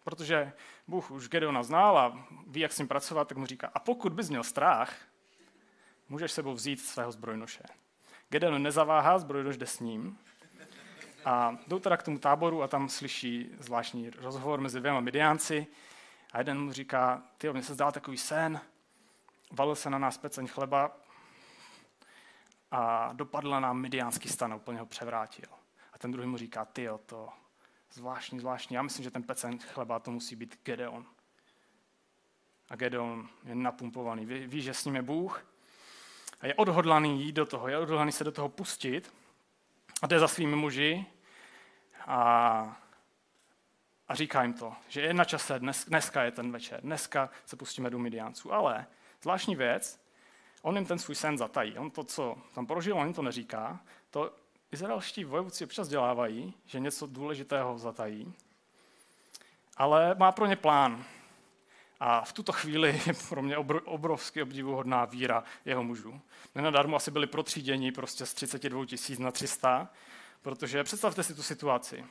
[0.05, 0.53] protože
[0.89, 4.13] Bůh už Gedeona znal a ví, jak s ním pracovat, tak mu říká, a pokud
[4.13, 4.97] bys měl strach,
[6.09, 7.63] můžeš sebou vzít svého zbrojnoše.
[8.29, 10.19] Gedeon nezaváhá, zbrojnoš jde s ním
[11.25, 15.67] a jdou teda k tomu táboru a tam slyší zvláštní rozhovor mezi dvěma midiánci
[16.33, 18.61] a jeden mu říká, ty, mně se zdá takový sen,
[19.53, 20.97] valil se na nás peceň chleba
[22.71, 25.66] a dopadl nám midiánský stan úplně ho převrátil.
[25.97, 27.29] A ten druhý mu říká, ty, to
[27.93, 31.07] zvláštní, zvláštní, já myslím, že ten peceň chleba to musí být Gedeon.
[32.69, 35.47] A Gedeon je napumpovaný, ví, ví že s ním je Bůh
[36.41, 39.15] a je odhodlaný jít do toho, je odhodlaný se do toho pustit
[40.03, 41.07] a jde za svými muži
[42.07, 42.83] a,
[44.09, 47.57] a říká jim to, že je na čase, dnes, dneska je ten večer, dneska se
[47.57, 48.53] pustíme do Midianců.
[48.53, 48.87] Ale
[49.23, 50.07] zvláštní věc,
[50.63, 51.79] on jim ten svůj sen zatají.
[51.79, 53.81] On to, co tam prožil, on jim to neříká.
[54.11, 54.46] To
[54.77, 58.35] izraelští vojevůdci občas dělávají, že něco důležitého zatají,
[59.77, 61.05] ale má pro ně plán.
[62.01, 66.21] A v tuto chvíli je pro mě obrovsky obdivuhodná víra jeho mužů.
[66.55, 69.89] Nenadarmo asi byli protříděni prostě z 32 tisíc na 300,
[70.43, 72.05] Protože představte si tu situaci.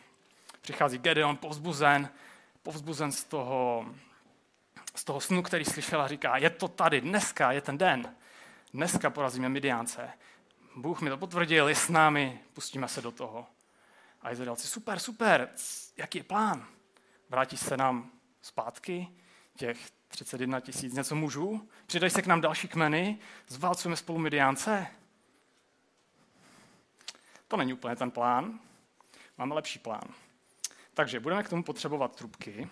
[0.62, 2.10] Přichází Gedeon povzbuzen,
[2.64, 3.86] povzbuzen z toho,
[4.96, 8.16] z toho snu, který slyšel a říká, je to tady, dneska je ten den.
[8.74, 10.10] Dneska porazíme Midiance.
[10.76, 13.48] Bůh mi to potvrdil, je s námi, pustíme se do toho.
[14.22, 15.50] A Izraelci, super, super,
[15.98, 16.68] jaký je plán?
[17.30, 18.12] Vrátí se nám
[18.42, 19.08] zpátky
[19.58, 24.88] těch 31 tisíc něco mužů, přidají se k nám další kmeny, zválcujeme spolu Midiance.
[27.48, 28.60] To není úplně ten plán.
[29.38, 30.14] Máme lepší plán.
[30.94, 32.70] Takže budeme k tomu potřebovat trubky.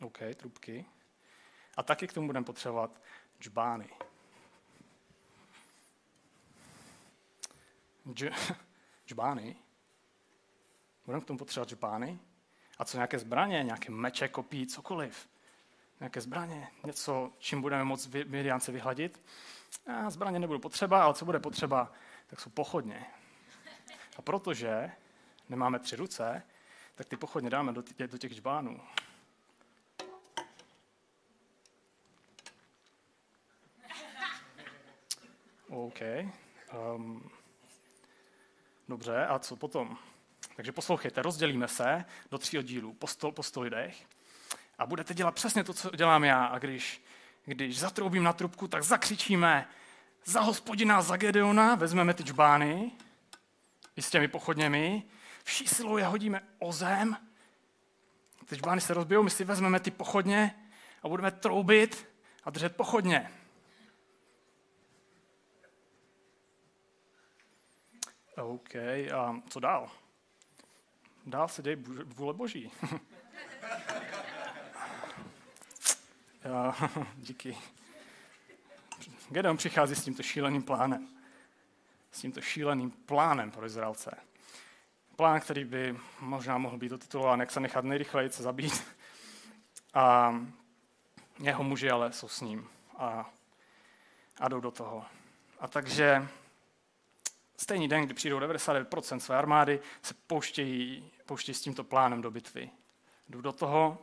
[0.00, 0.84] OK, trubky.
[1.76, 3.00] A taky k tomu budeme potřebovat
[3.40, 3.88] džbány.
[8.12, 8.30] Dž,
[9.06, 9.56] džbány.
[11.06, 12.18] Budeme k tomu potřebovat džbány.
[12.78, 15.28] A co nějaké zbraně, nějaké meče, kopí, cokoliv.
[16.00, 19.20] nějaké zbraně, něco, čím budeme moct Midiance vyhladit.
[19.86, 21.92] A zbraně nebudu potřeba, ale co bude potřeba,
[22.26, 23.06] tak jsou pochodně.
[24.16, 24.92] A protože
[25.48, 26.42] nemáme tři ruce,
[26.94, 28.80] tak ty pochodně dáme do, těch, do těch žbánů.
[35.68, 36.00] OK.
[36.96, 37.30] Um,
[38.88, 39.98] dobře, a co potom?
[40.56, 44.06] Takže poslouchejte, rozdělíme se do tří oddílů po, sto, po sto lidech
[44.78, 46.44] a budete dělat přesně to, co dělám já.
[46.44, 47.02] A když,
[47.44, 49.68] když zatroubím na trubku, tak zakřičíme
[50.24, 52.90] za hospodina, za Gedeona, vezmeme ty čbány
[53.96, 55.02] i s těmi pochodněmi,
[55.44, 57.16] vší silou je hodíme o zem,
[58.46, 60.54] ty čbány se rozbijou, my si vezmeme ty pochodně
[61.02, 62.08] a budeme troubit
[62.44, 63.30] a držet pochodně.
[68.42, 68.74] OK,
[69.14, 69.90] a co dál?
[71.26, 72.70] Dál se děje vůle boží.
[77.16, 77.56] Díky.
[79.30, 81.08] Gedeon přichází s tímto šíleným plánem.
[82.12, 84.16] S tímto šíleným plánem pro Izraelce.
[85.16, 88.84] Plán, který by možná mohl být otitulován, jak se nechat nejrychleji se zabít.
[89.94, 90.34] A
[91.38, 93.30] jeho muži ale jsou s ním a,
[94.40, 95.04] a jdou do toho.
[95.60, 96.28] A takže
[97.56, 102.70] stejný den, kdy přijdou 99% své armády, se pouštějí, pouštějí s tímto plánem do bitvy.
[103.28, 103.98] Jdou do toho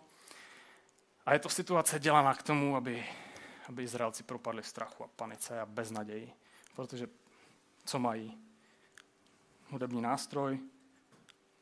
[1.26, 3.06] a je to situace dělaná k tomu, aby,
[3.70, 6.34] aby Izraelci propadli v strachu a panice a beznaději.
[6.76, 7.08] Protože
[7.86, 8.38] co mají?
[9.70, 10.60] Hudební nástroj,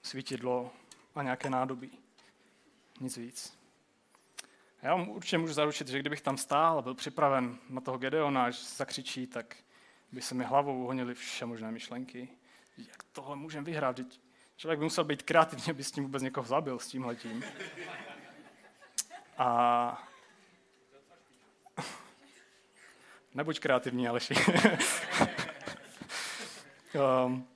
[0.02, 0.72] svítidlo
[1.16, 1.92] a nějaké nádobí.
[3.00, 3.60] Nic víc.
[4.82, 8.46] Já vám určitě můžu zaručit, že kdybych tam stál a byl připraven na toho Gedeona,
[8.46, 9.56] až zakřičí, tak
[10.12, 12.30] by se mi hlavou uhonily vše možné myšlenky.
[12.78, 14.00] Jak tohle můžeme vyhrát?
[14.56, 17.44] Člověk by musel být kreativní, aby s tím vůbec někoho zabil, s tímhletím.
[19.38, 20.10] A
[23.34, 24.34] nebuď kreativní, Aleši.
[27.26, 27.48] um,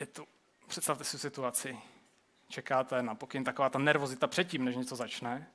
[0.00, 0.26] je to,
[0.66, 1.78] představte si situaci,
[2.48, 5.46] čekáte na pokyn, taková ta nervozita předtím, než něco začne.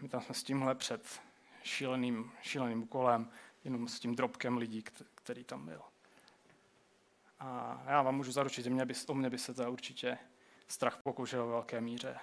[0.00, 1.20] My tam jsme s tímhle před
[1.68, 3.30] šíleným, šíleným úkolem,
[3.64, 5.82] jenom s tím drobkem lidí, který tam byl.
[7.40, 10.18] A já vám můžu zaručit, že mě by, o mě by se to určitě
[10.68, 12.18] strach pokoušel v velké míře.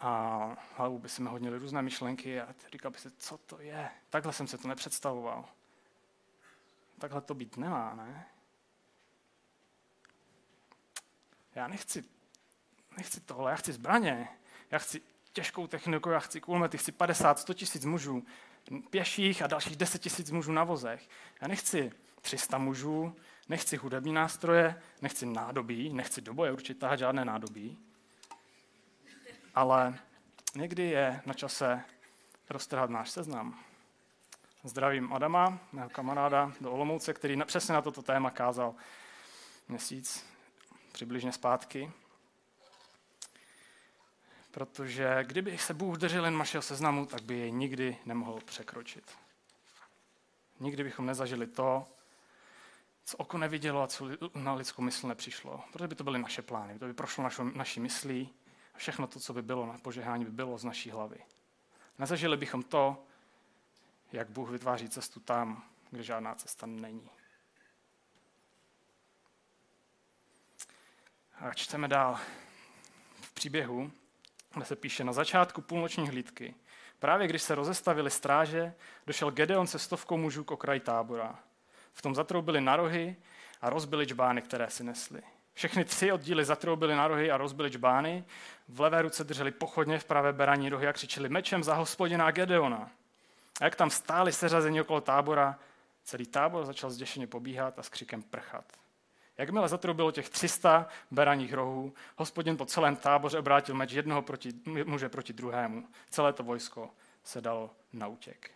[0.00, 0.38] A
[0.76, 3.90] hlavu by se mi hodnily různé myšlenky a říkal by si, co to je?
[4.10, 5.48] Takhle jsem se to nepředstavoval.
[6.98, 8.26] Takhle to být nemá, ne?
[11.54, 12.04] Já nechci,
[12.96, 14.28] nechci tohle, já chci zbraně,
[14.70, 15.02] já chci
[15.32, 18.22] těžkou techniku, já chci kulmety, chci 50, 100 tisíc mužů
[18.90, 21.08] pěších a dalších 10 tisíc mužů na vozech.
[21.40, 23.16] Já nechci 300 mužů,
[23.48, 27.78] nechci hudební nástroje, nechci nádobí, nechci do boje určitě tahat žádné nádobí,
[29.54, 29.98] ale
[30.54, 31.84] někdy je na čase
[32.50, 33.58] roztrhat náš seznam.
[34.64, 38.74] Zdravím Adama, mého kamaráda do Olomouce, který přesně na toto téma kázal
[39.68, 40.26] měsíc
[40.92, 41.92] přibližně zpátky.
[44.52, 49.10] Protože kdyby se Bůh držel jen našeho seznamu, tak by jej nikdy nemohl překročit.
[50.60, 51.88] Nikdy bychom nezažili to,
[53.04, 55.64] co oko nevidělo a co na lidskou mysl nepřišlo.
[55.72, 58.34] Protože by to byly naše plány, to by prošlo našo, naší myslí
[58.74, 61.18] a všechno to, co by bylo na požehnání, by bylo z naší hlavy.
[61.98, 63.04] Nezažili bychom to,
[64.12, 67.10] jak Bůh vytváří cestu tam, kde žádná cesta není.
[71.34, 72.20] A čteme dál
[73.20, 73.92] v příběhu,
[74.58, 76.54] kde se píše, na začátku půlnoční hlídky,
[76.98, 78.74] právě když se rozestavili stráže,
[79.06, 81.38] došel Gedeon se stovkou mužů k okraji tábora.
[81.92, 83.16] V tom zatroubili na rohy
[83.60, 85.22] a rozbili čbány, které si nesli.
[85.54, 88.24] Všechny tři oddíly zatroubili na rohy a rozbili čbány.
[88.68, 92.90] V levé ruce drželi pochodně, v pravé beraní rohy a křičeli mečem za hospodina Gedeona.
[93.60, 95.58] A jak tam stáli seřazení okolo tábora,
[96.04, 98.81] celý tábor začal zděšeně pobíhat a s křikem prchat.
[99.42, 104.52] Jakmile zatroubilo těch 300 beraních rohů, hospodin po celém táboře obrátil meč jednoho proti,
[104.84, 105.88] muže proti druhému.
[106.10, 106.90] Celé to vojsko
[107.24, 108.50] se dalo na útěk.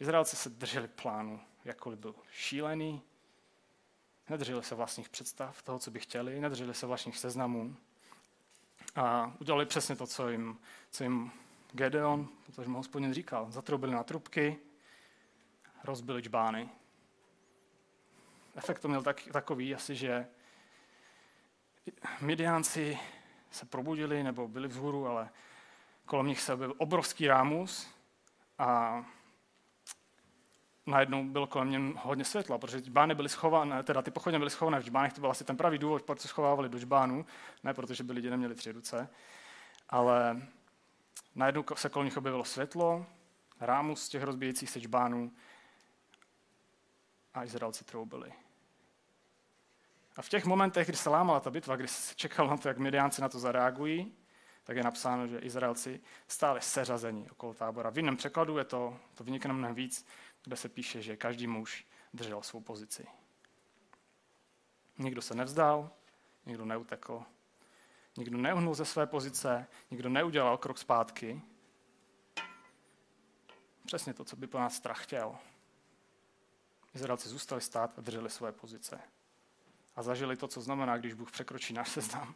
[0.00, 3.02] Izraelci se drželi plánu, jakkoliv byl šílený,
[4.28, 7.76] nedrželi se vlastních představ, toho, co by chtěli, nedrželi se vlastních seznamů
[8.96, 10.58] a udělali přesně to, co jim,
[10.90, 11.32] co jim
[11.72, 14.58] Gedeon, protože mu hospodin říkal, zatroubili na trubky,
[15.84, 16.68] rozbili čbány.
[18.56, 20.26] Efekt to měl tak, takový asi, že
[22.20, 22.98] Midiánci
[23.50, 25.30] se probudili nebo byli vzhůru, ale
[26.06, 27.90] kolem nich se byl obrovský rámus
[28.58, 29.04] a
[30.86, 34.80] najednou bylo kolem něm hodně světla, protože džbány byly schované, teda ty pochodně byly schované
[34.80, 37.26] v džbánech, to byl asi ten pravý důvod, proč se schovávali do džbánů,
[37.64, 39.08] ne protože by lidi neměli tři ruce,
[39.88, 40.42] ale
[41.34, 43.06] najednou se kolem nich objevilo světlo,
[43.60, 45.32] rámu z těch rozbíjejících se džbánů
[47.34, 48.32] a Izraelci troubili.
[50.16, 52.78] A v těch momentech, kdy se lámala ta bitva, kdy se čekal na to, jak
[52.78, 54.16] Midiánci na to zareagují,
[54.64, 57.90] tak je napsáno, že Izraelci stáli seřazení okolo tábora.
[57.90, 60.06] V jiném překladu je to, to vynikne mnohem víc,
[60.44, 63.06] kde se píše, že každý muž držel svou pozici.
[64.98, 65.90] Nikdo se nevzdal,
[66.46, 67.22] nikdo neutekl,
[68.16, 71.42] nikdo neuhnul ze své pozice, nikdo neudělal krok zpátky.
[73.86, 75.36] Přesně to, co by po nás strach chtěl.
[76.94, 79.00] Izraelci zůstali stát a drželi své pozice.
[79.96, 82.34] A zažili to, co znamená, když Bůh překročí náš seznam.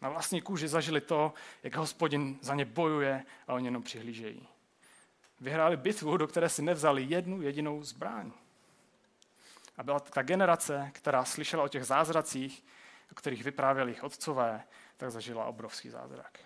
[0.00, 4.48] Na vlastní kůži zažili to, jak hospodin za ně bojuje a oni jenom přihlížejí.
[5.40, 8.32] Vyhráli bitvu, do které si nevzali jednu jedinou zbraň.
[9.76, 12.64] A byla ta generace, která slyšela o těch zázracích,
[13.12, 14.64] o kterých vyprávěli jejich otcové,
[14.96, 16.38] tak zažila obrovský zázrak.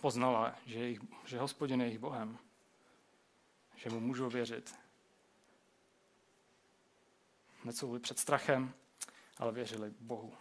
[0.00, 2.38] Poznala, že, jejich, že hospodin je jejich Bohem,
[3.76, 4.74] že mu můžou věřit.
[7.64, 8.74] Necouvli před strachem,
[9.38, 10.34] ale věřili Bohu.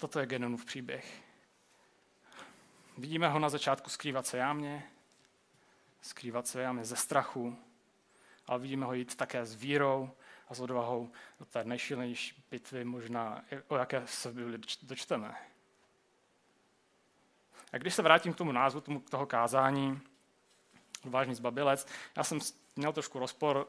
[0.00, 1.22] Toto je Genonův příběh.
[2.98, 4.90] Vidíme ho na začátku skrývat se jámě,
[6.02, 7.58] skrývat se jámě ze strachu,
[8.46, 10.10] ale vidíme ho jít také s vírou
[10.48, 15.34] a s odvahou do té nejšilnější bitvy, možná o jaké se v dočteme.
[17.72, 20.00] A když se vrátím k tomu názvu tomu, toho kázání,
[21.04, 21.86] vážný zbabilec,
[22.16, 22.38] já jsem
[22.76, 23.68] měl trošku rozpor,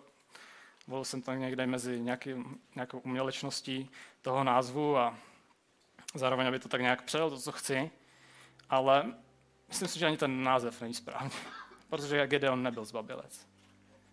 [0.89, 2.29] volil jsem tam někde mezi nějaký,
[2.75, 3.89] nějakou umělečností
[4.21, 5.17] toho názvu a
[6.15, 7.91] zároveň, aby to tak nějak předal to, co chci,
[8.69, 9.13] ale
[9.67, 11.31] myslím si, že ani ten název není správný,
[11.89, 13.47] protože Gedeon nebyl zbabilec.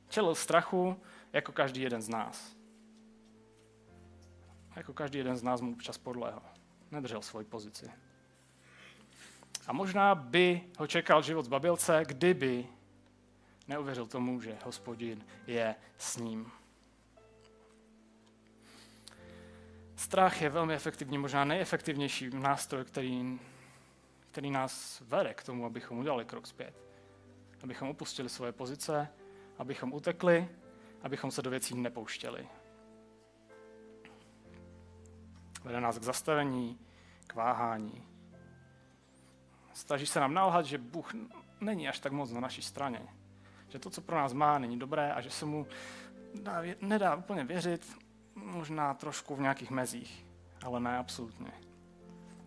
[0.09, 1.01] Čelil strachu
[1.33, 2.57] jako každý jeden z nás.
[4.77, 6.43] Jako každý jeden z nás mu občas podlehl.
[6.91, 7.91] Nedržel svoji pozici.
[9.67, 12.67] A možná by ho čekal život zbabilce, kdyby
[13.69, 16.53] neuvěřil tomu, že hospodin je s ním.
[19.97, 23.41] Strach je velmi efektivní, možná nejefektivnější nástroj, který,
[24.31, 26.75] který nás vede k tomu, abychom udělali krok zpět.
[27.63, 29.09] Abychom opustili svoje pozice,
[29.59, 30.49] abychom utekli,
[31.03, 32.49] abychom se do věcí nepouštěli.
[35.65, 36.79] Vede nás k zastavení,
[37.27, 38.03] k váhání.
[39.75, 41.13] Snaží se nám nalhat, že Bůh
[41.61, 43.09] není až tak moc na naší straně.
[43.69, 45.67] Že to, co pro nás má, není dobré a že se mu
[46.35, 48.06] dá, nedá úplně věřit
[48.37, 50.27] možná trošku v nějakých mezích,
[50.65, 51.53] ale ne absolutně.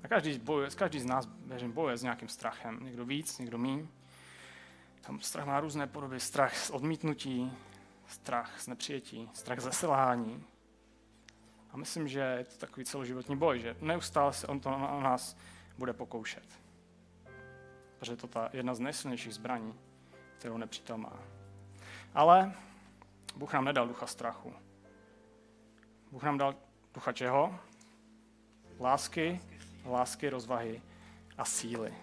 [0.03, 2.79] A každý, bojuje, každý z nás, věřím, bojuje s nějakým strachem.
[2.81, 3.87] Někdo víc, někdo míň.
[5.01, 6.19] Tam strach má různé podoby.
[6.19, 7.53] Strach z odmítnutí,
[8.07, 10.43] strach z nepřijetí, strach ze selhání.
[11.71, 15.37] A myslím, že je to takový celoživotní boj, že neustále se on to na nás
[15.77, 16.59] bude pokoušet.
[17.99, 19.79] Protože je to ta jedna z nejsilnějších zbraní,
[20.37, 21.13] kterou nepřítel má.
[22.13, 22.53] Ale
[23.35, 24.53] Bůh nám nedal ducha strachu.
[26.11, 26.55] Bůh nám dal
[26.93, 27.59] ducha čeho?
[28.79, 29.41] Lásky,
[29.85, 30.81] lásky, rozvahy
[31.37, 31.93] a síly.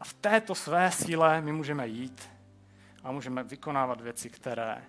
[0.00, 2.30] A v této své síle my můžeme jít
[3.02, 4.84] a můžeme vykonávat věci, které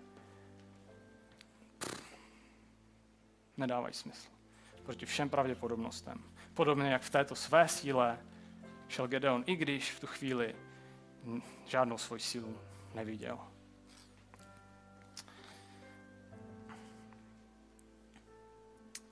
[3.58, 4.30] nedávají smysl.
[4.84, 6.24] Proti všem pravděpodobnostem.
[6.54, 8.20] Podobně jak v této své síle
[8.88, 10.56] šel Gedeon, i když v tu chvíli
[11.66, 12.58] žádnou svoji sílu
[12.94, 13.40] neviděl.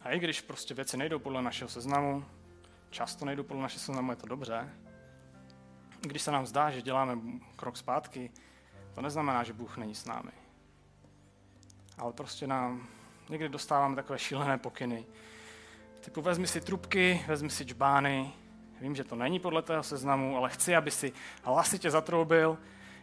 [0.06, 2.26] A i když prostě věci nejdou podle našeho seznamu,
[2.90, 4.70] často nejdou podle našeho seznamu, je to dobře,
[6.02, 7.18] když se nám zdá, že děláme
[7.56, 8.32] krok zpátky,
[8.94, 10.32] to neznamená, že Bůh není s námi.
[11.98, 12.88] Ale prostě nám
[13.30, 15.06] někdy dostáváme takové šílené pokyny.
[16.00, 18.34] Typu vezmi si trubky, vezmi si čbány,
[18.82, 22.58] vím, že to není podle tého seznamu, ale chci, aby si hlasitě zatroubil,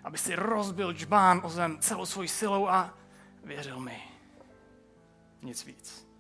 [0.04, 2.94] aby si rozbil čbán o zem celou svojí silou a
[3.44, 4.02] věřil mi.
[5.42, 6.11] Nic víc.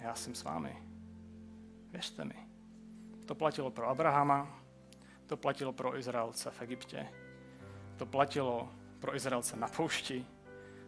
[0.00, 0.82] Já jsem s vámi.
[1.90, 2.34] Věřte mi.
[3.26, 4.60] To platilo pro Abrahama,
[5.26, 7.08] to platilo pro Izraelce v Egyptě,
[7.96, 10.26] to platilo pro Izraelce na poušti,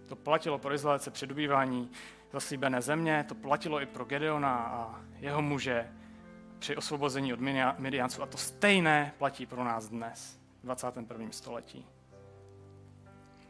[0.06, 1.90] to platilo pro Izraelce při dobývání
[2.32, 5.92] zaslíbené země, to platilo i pro Gedeona a jeho muže
[6.58, 7.40] při osvobození od
[7.78, 11.30] Midianců a to stejné platí pro nás dnes, v 21.
[11.30, 11.86] století.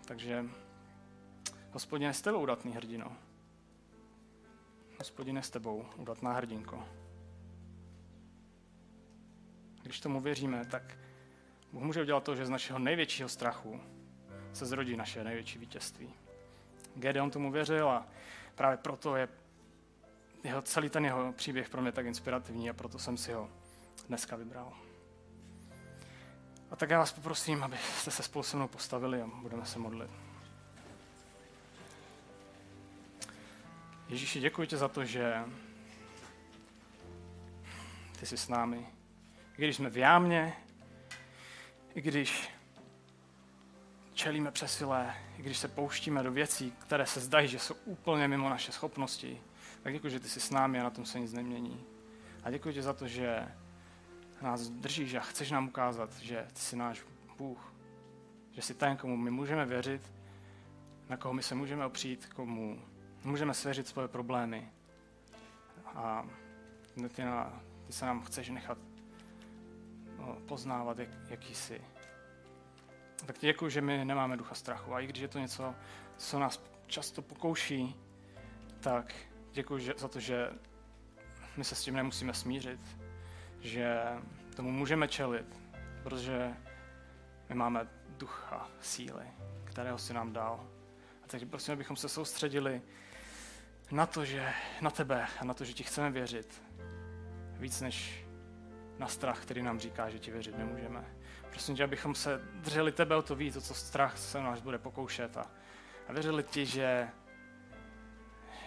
[0.04, 0.44] Takže
[1.72, 3.12] hospodin jste udatný hrdino.
[5.00, 6.88] Hospodine s tebou, udatná hrdinko.
[9.82, 10.98] Když tomu věříme, tak
[11.72, 13.80] Bůh může udělat to, že z našeho největšího strachu
[14.52, 16.14] se zrodí naše největší vítězství.
[16.94, 18.06] Gedeon tomu věřil a
[18.54, 19.28] právě proto je
[20.44, 23.50] jeho, celý ten jeho příběh pro mě tak inspirativní a proto jsem si ho
[24.08, 24.72] dneska vybral.
[26.70, 30.29] A tak já vás poprosím, abyste se spolu se mnou postavili a budeme se modlit.
[34.10, 35.44] Ježíši, děkuji ti za to, že
[38.20, 38.86] ty jsi s námi.
[39.58, 40.56] I když jsme v jámě,
[41.94, 42.48] i když
[44.12, 48.48] čelíme přesilé, i když se pouštíme do věcí, které se zdají, že jsou úplně mimo
[48.48, 49.40] naše schopnosti,
[49.82, 51.84] tak děkuji, že ty jsi s námi a na tom se nic nemění.
[52.42, 53.48] A děkuji ti za to, že
[54.42, 57.02] nás držíš a chceš nám ukázat, že ty jsi náš
[57.38, 57.72] Bůh.
[58.52, 60.12] Že jsi ten, komu my můžeme věřit,
[61.08, 62.82] na koho my se můžeme opřít, komu
[63.24, 64.72] můžeme svěřit svoje problémy.
[65.86, 66.26] A
[67.14, 68.78] ty, na, ty se nám chceš nechat
[70.18, 71.80] no, poznávat, jak, jaký jsi.
[73.26, 74.94] Tak ti děkuji, že my nemáme ducha strachu.
[74.94, 75.74] A i když je to něco,
[76.16, 77.96] co nás často pokouší,
[78.80, 79.14] tak
[79.52, 80.50] děkuji za to, že
[81.56, 82.80] my se s tím nemusíme smířit,
[83.60, 84.02] že
[84.56, 85.60] tomu můžeme čelit,
[86.02, 86.54] protože
[87.48, 89.24] my máme ducha síly,
[89.64, 90.66] kterého si nám dal.
[91.24, 92.82] A teď prosím, abychom se soustředili
[93.90, 96.62] na to, že na tebe a na to, že ti chceme věřit,
[97.58, 98.24] víc než
[98.98, 101.04] na strach, který nám říká, že ti věřit nemůžeme.
[101.50, 104.78] Prosím tě, abychom se drželi tebe o to víc, o co strach se nás bude
[104.78, 105.46] pokoušet a,
[106.08, 107.08] a věřili ti, že,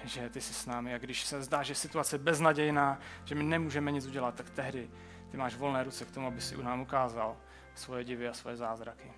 [0.04, 3.44] že ty jsi s námi a když se zdá, že situace je beznadějná, že my
[3.44, 4.90] nemůžeme nic udělat, tak tehdy
[5.32, 7.38] ty máš volné ruce k tomu, aby si nám ukázal
[7.76, 9.12] svoje divy a svoje zázraky.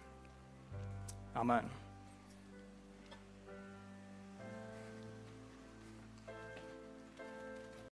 [1.36, 1.85] Amen.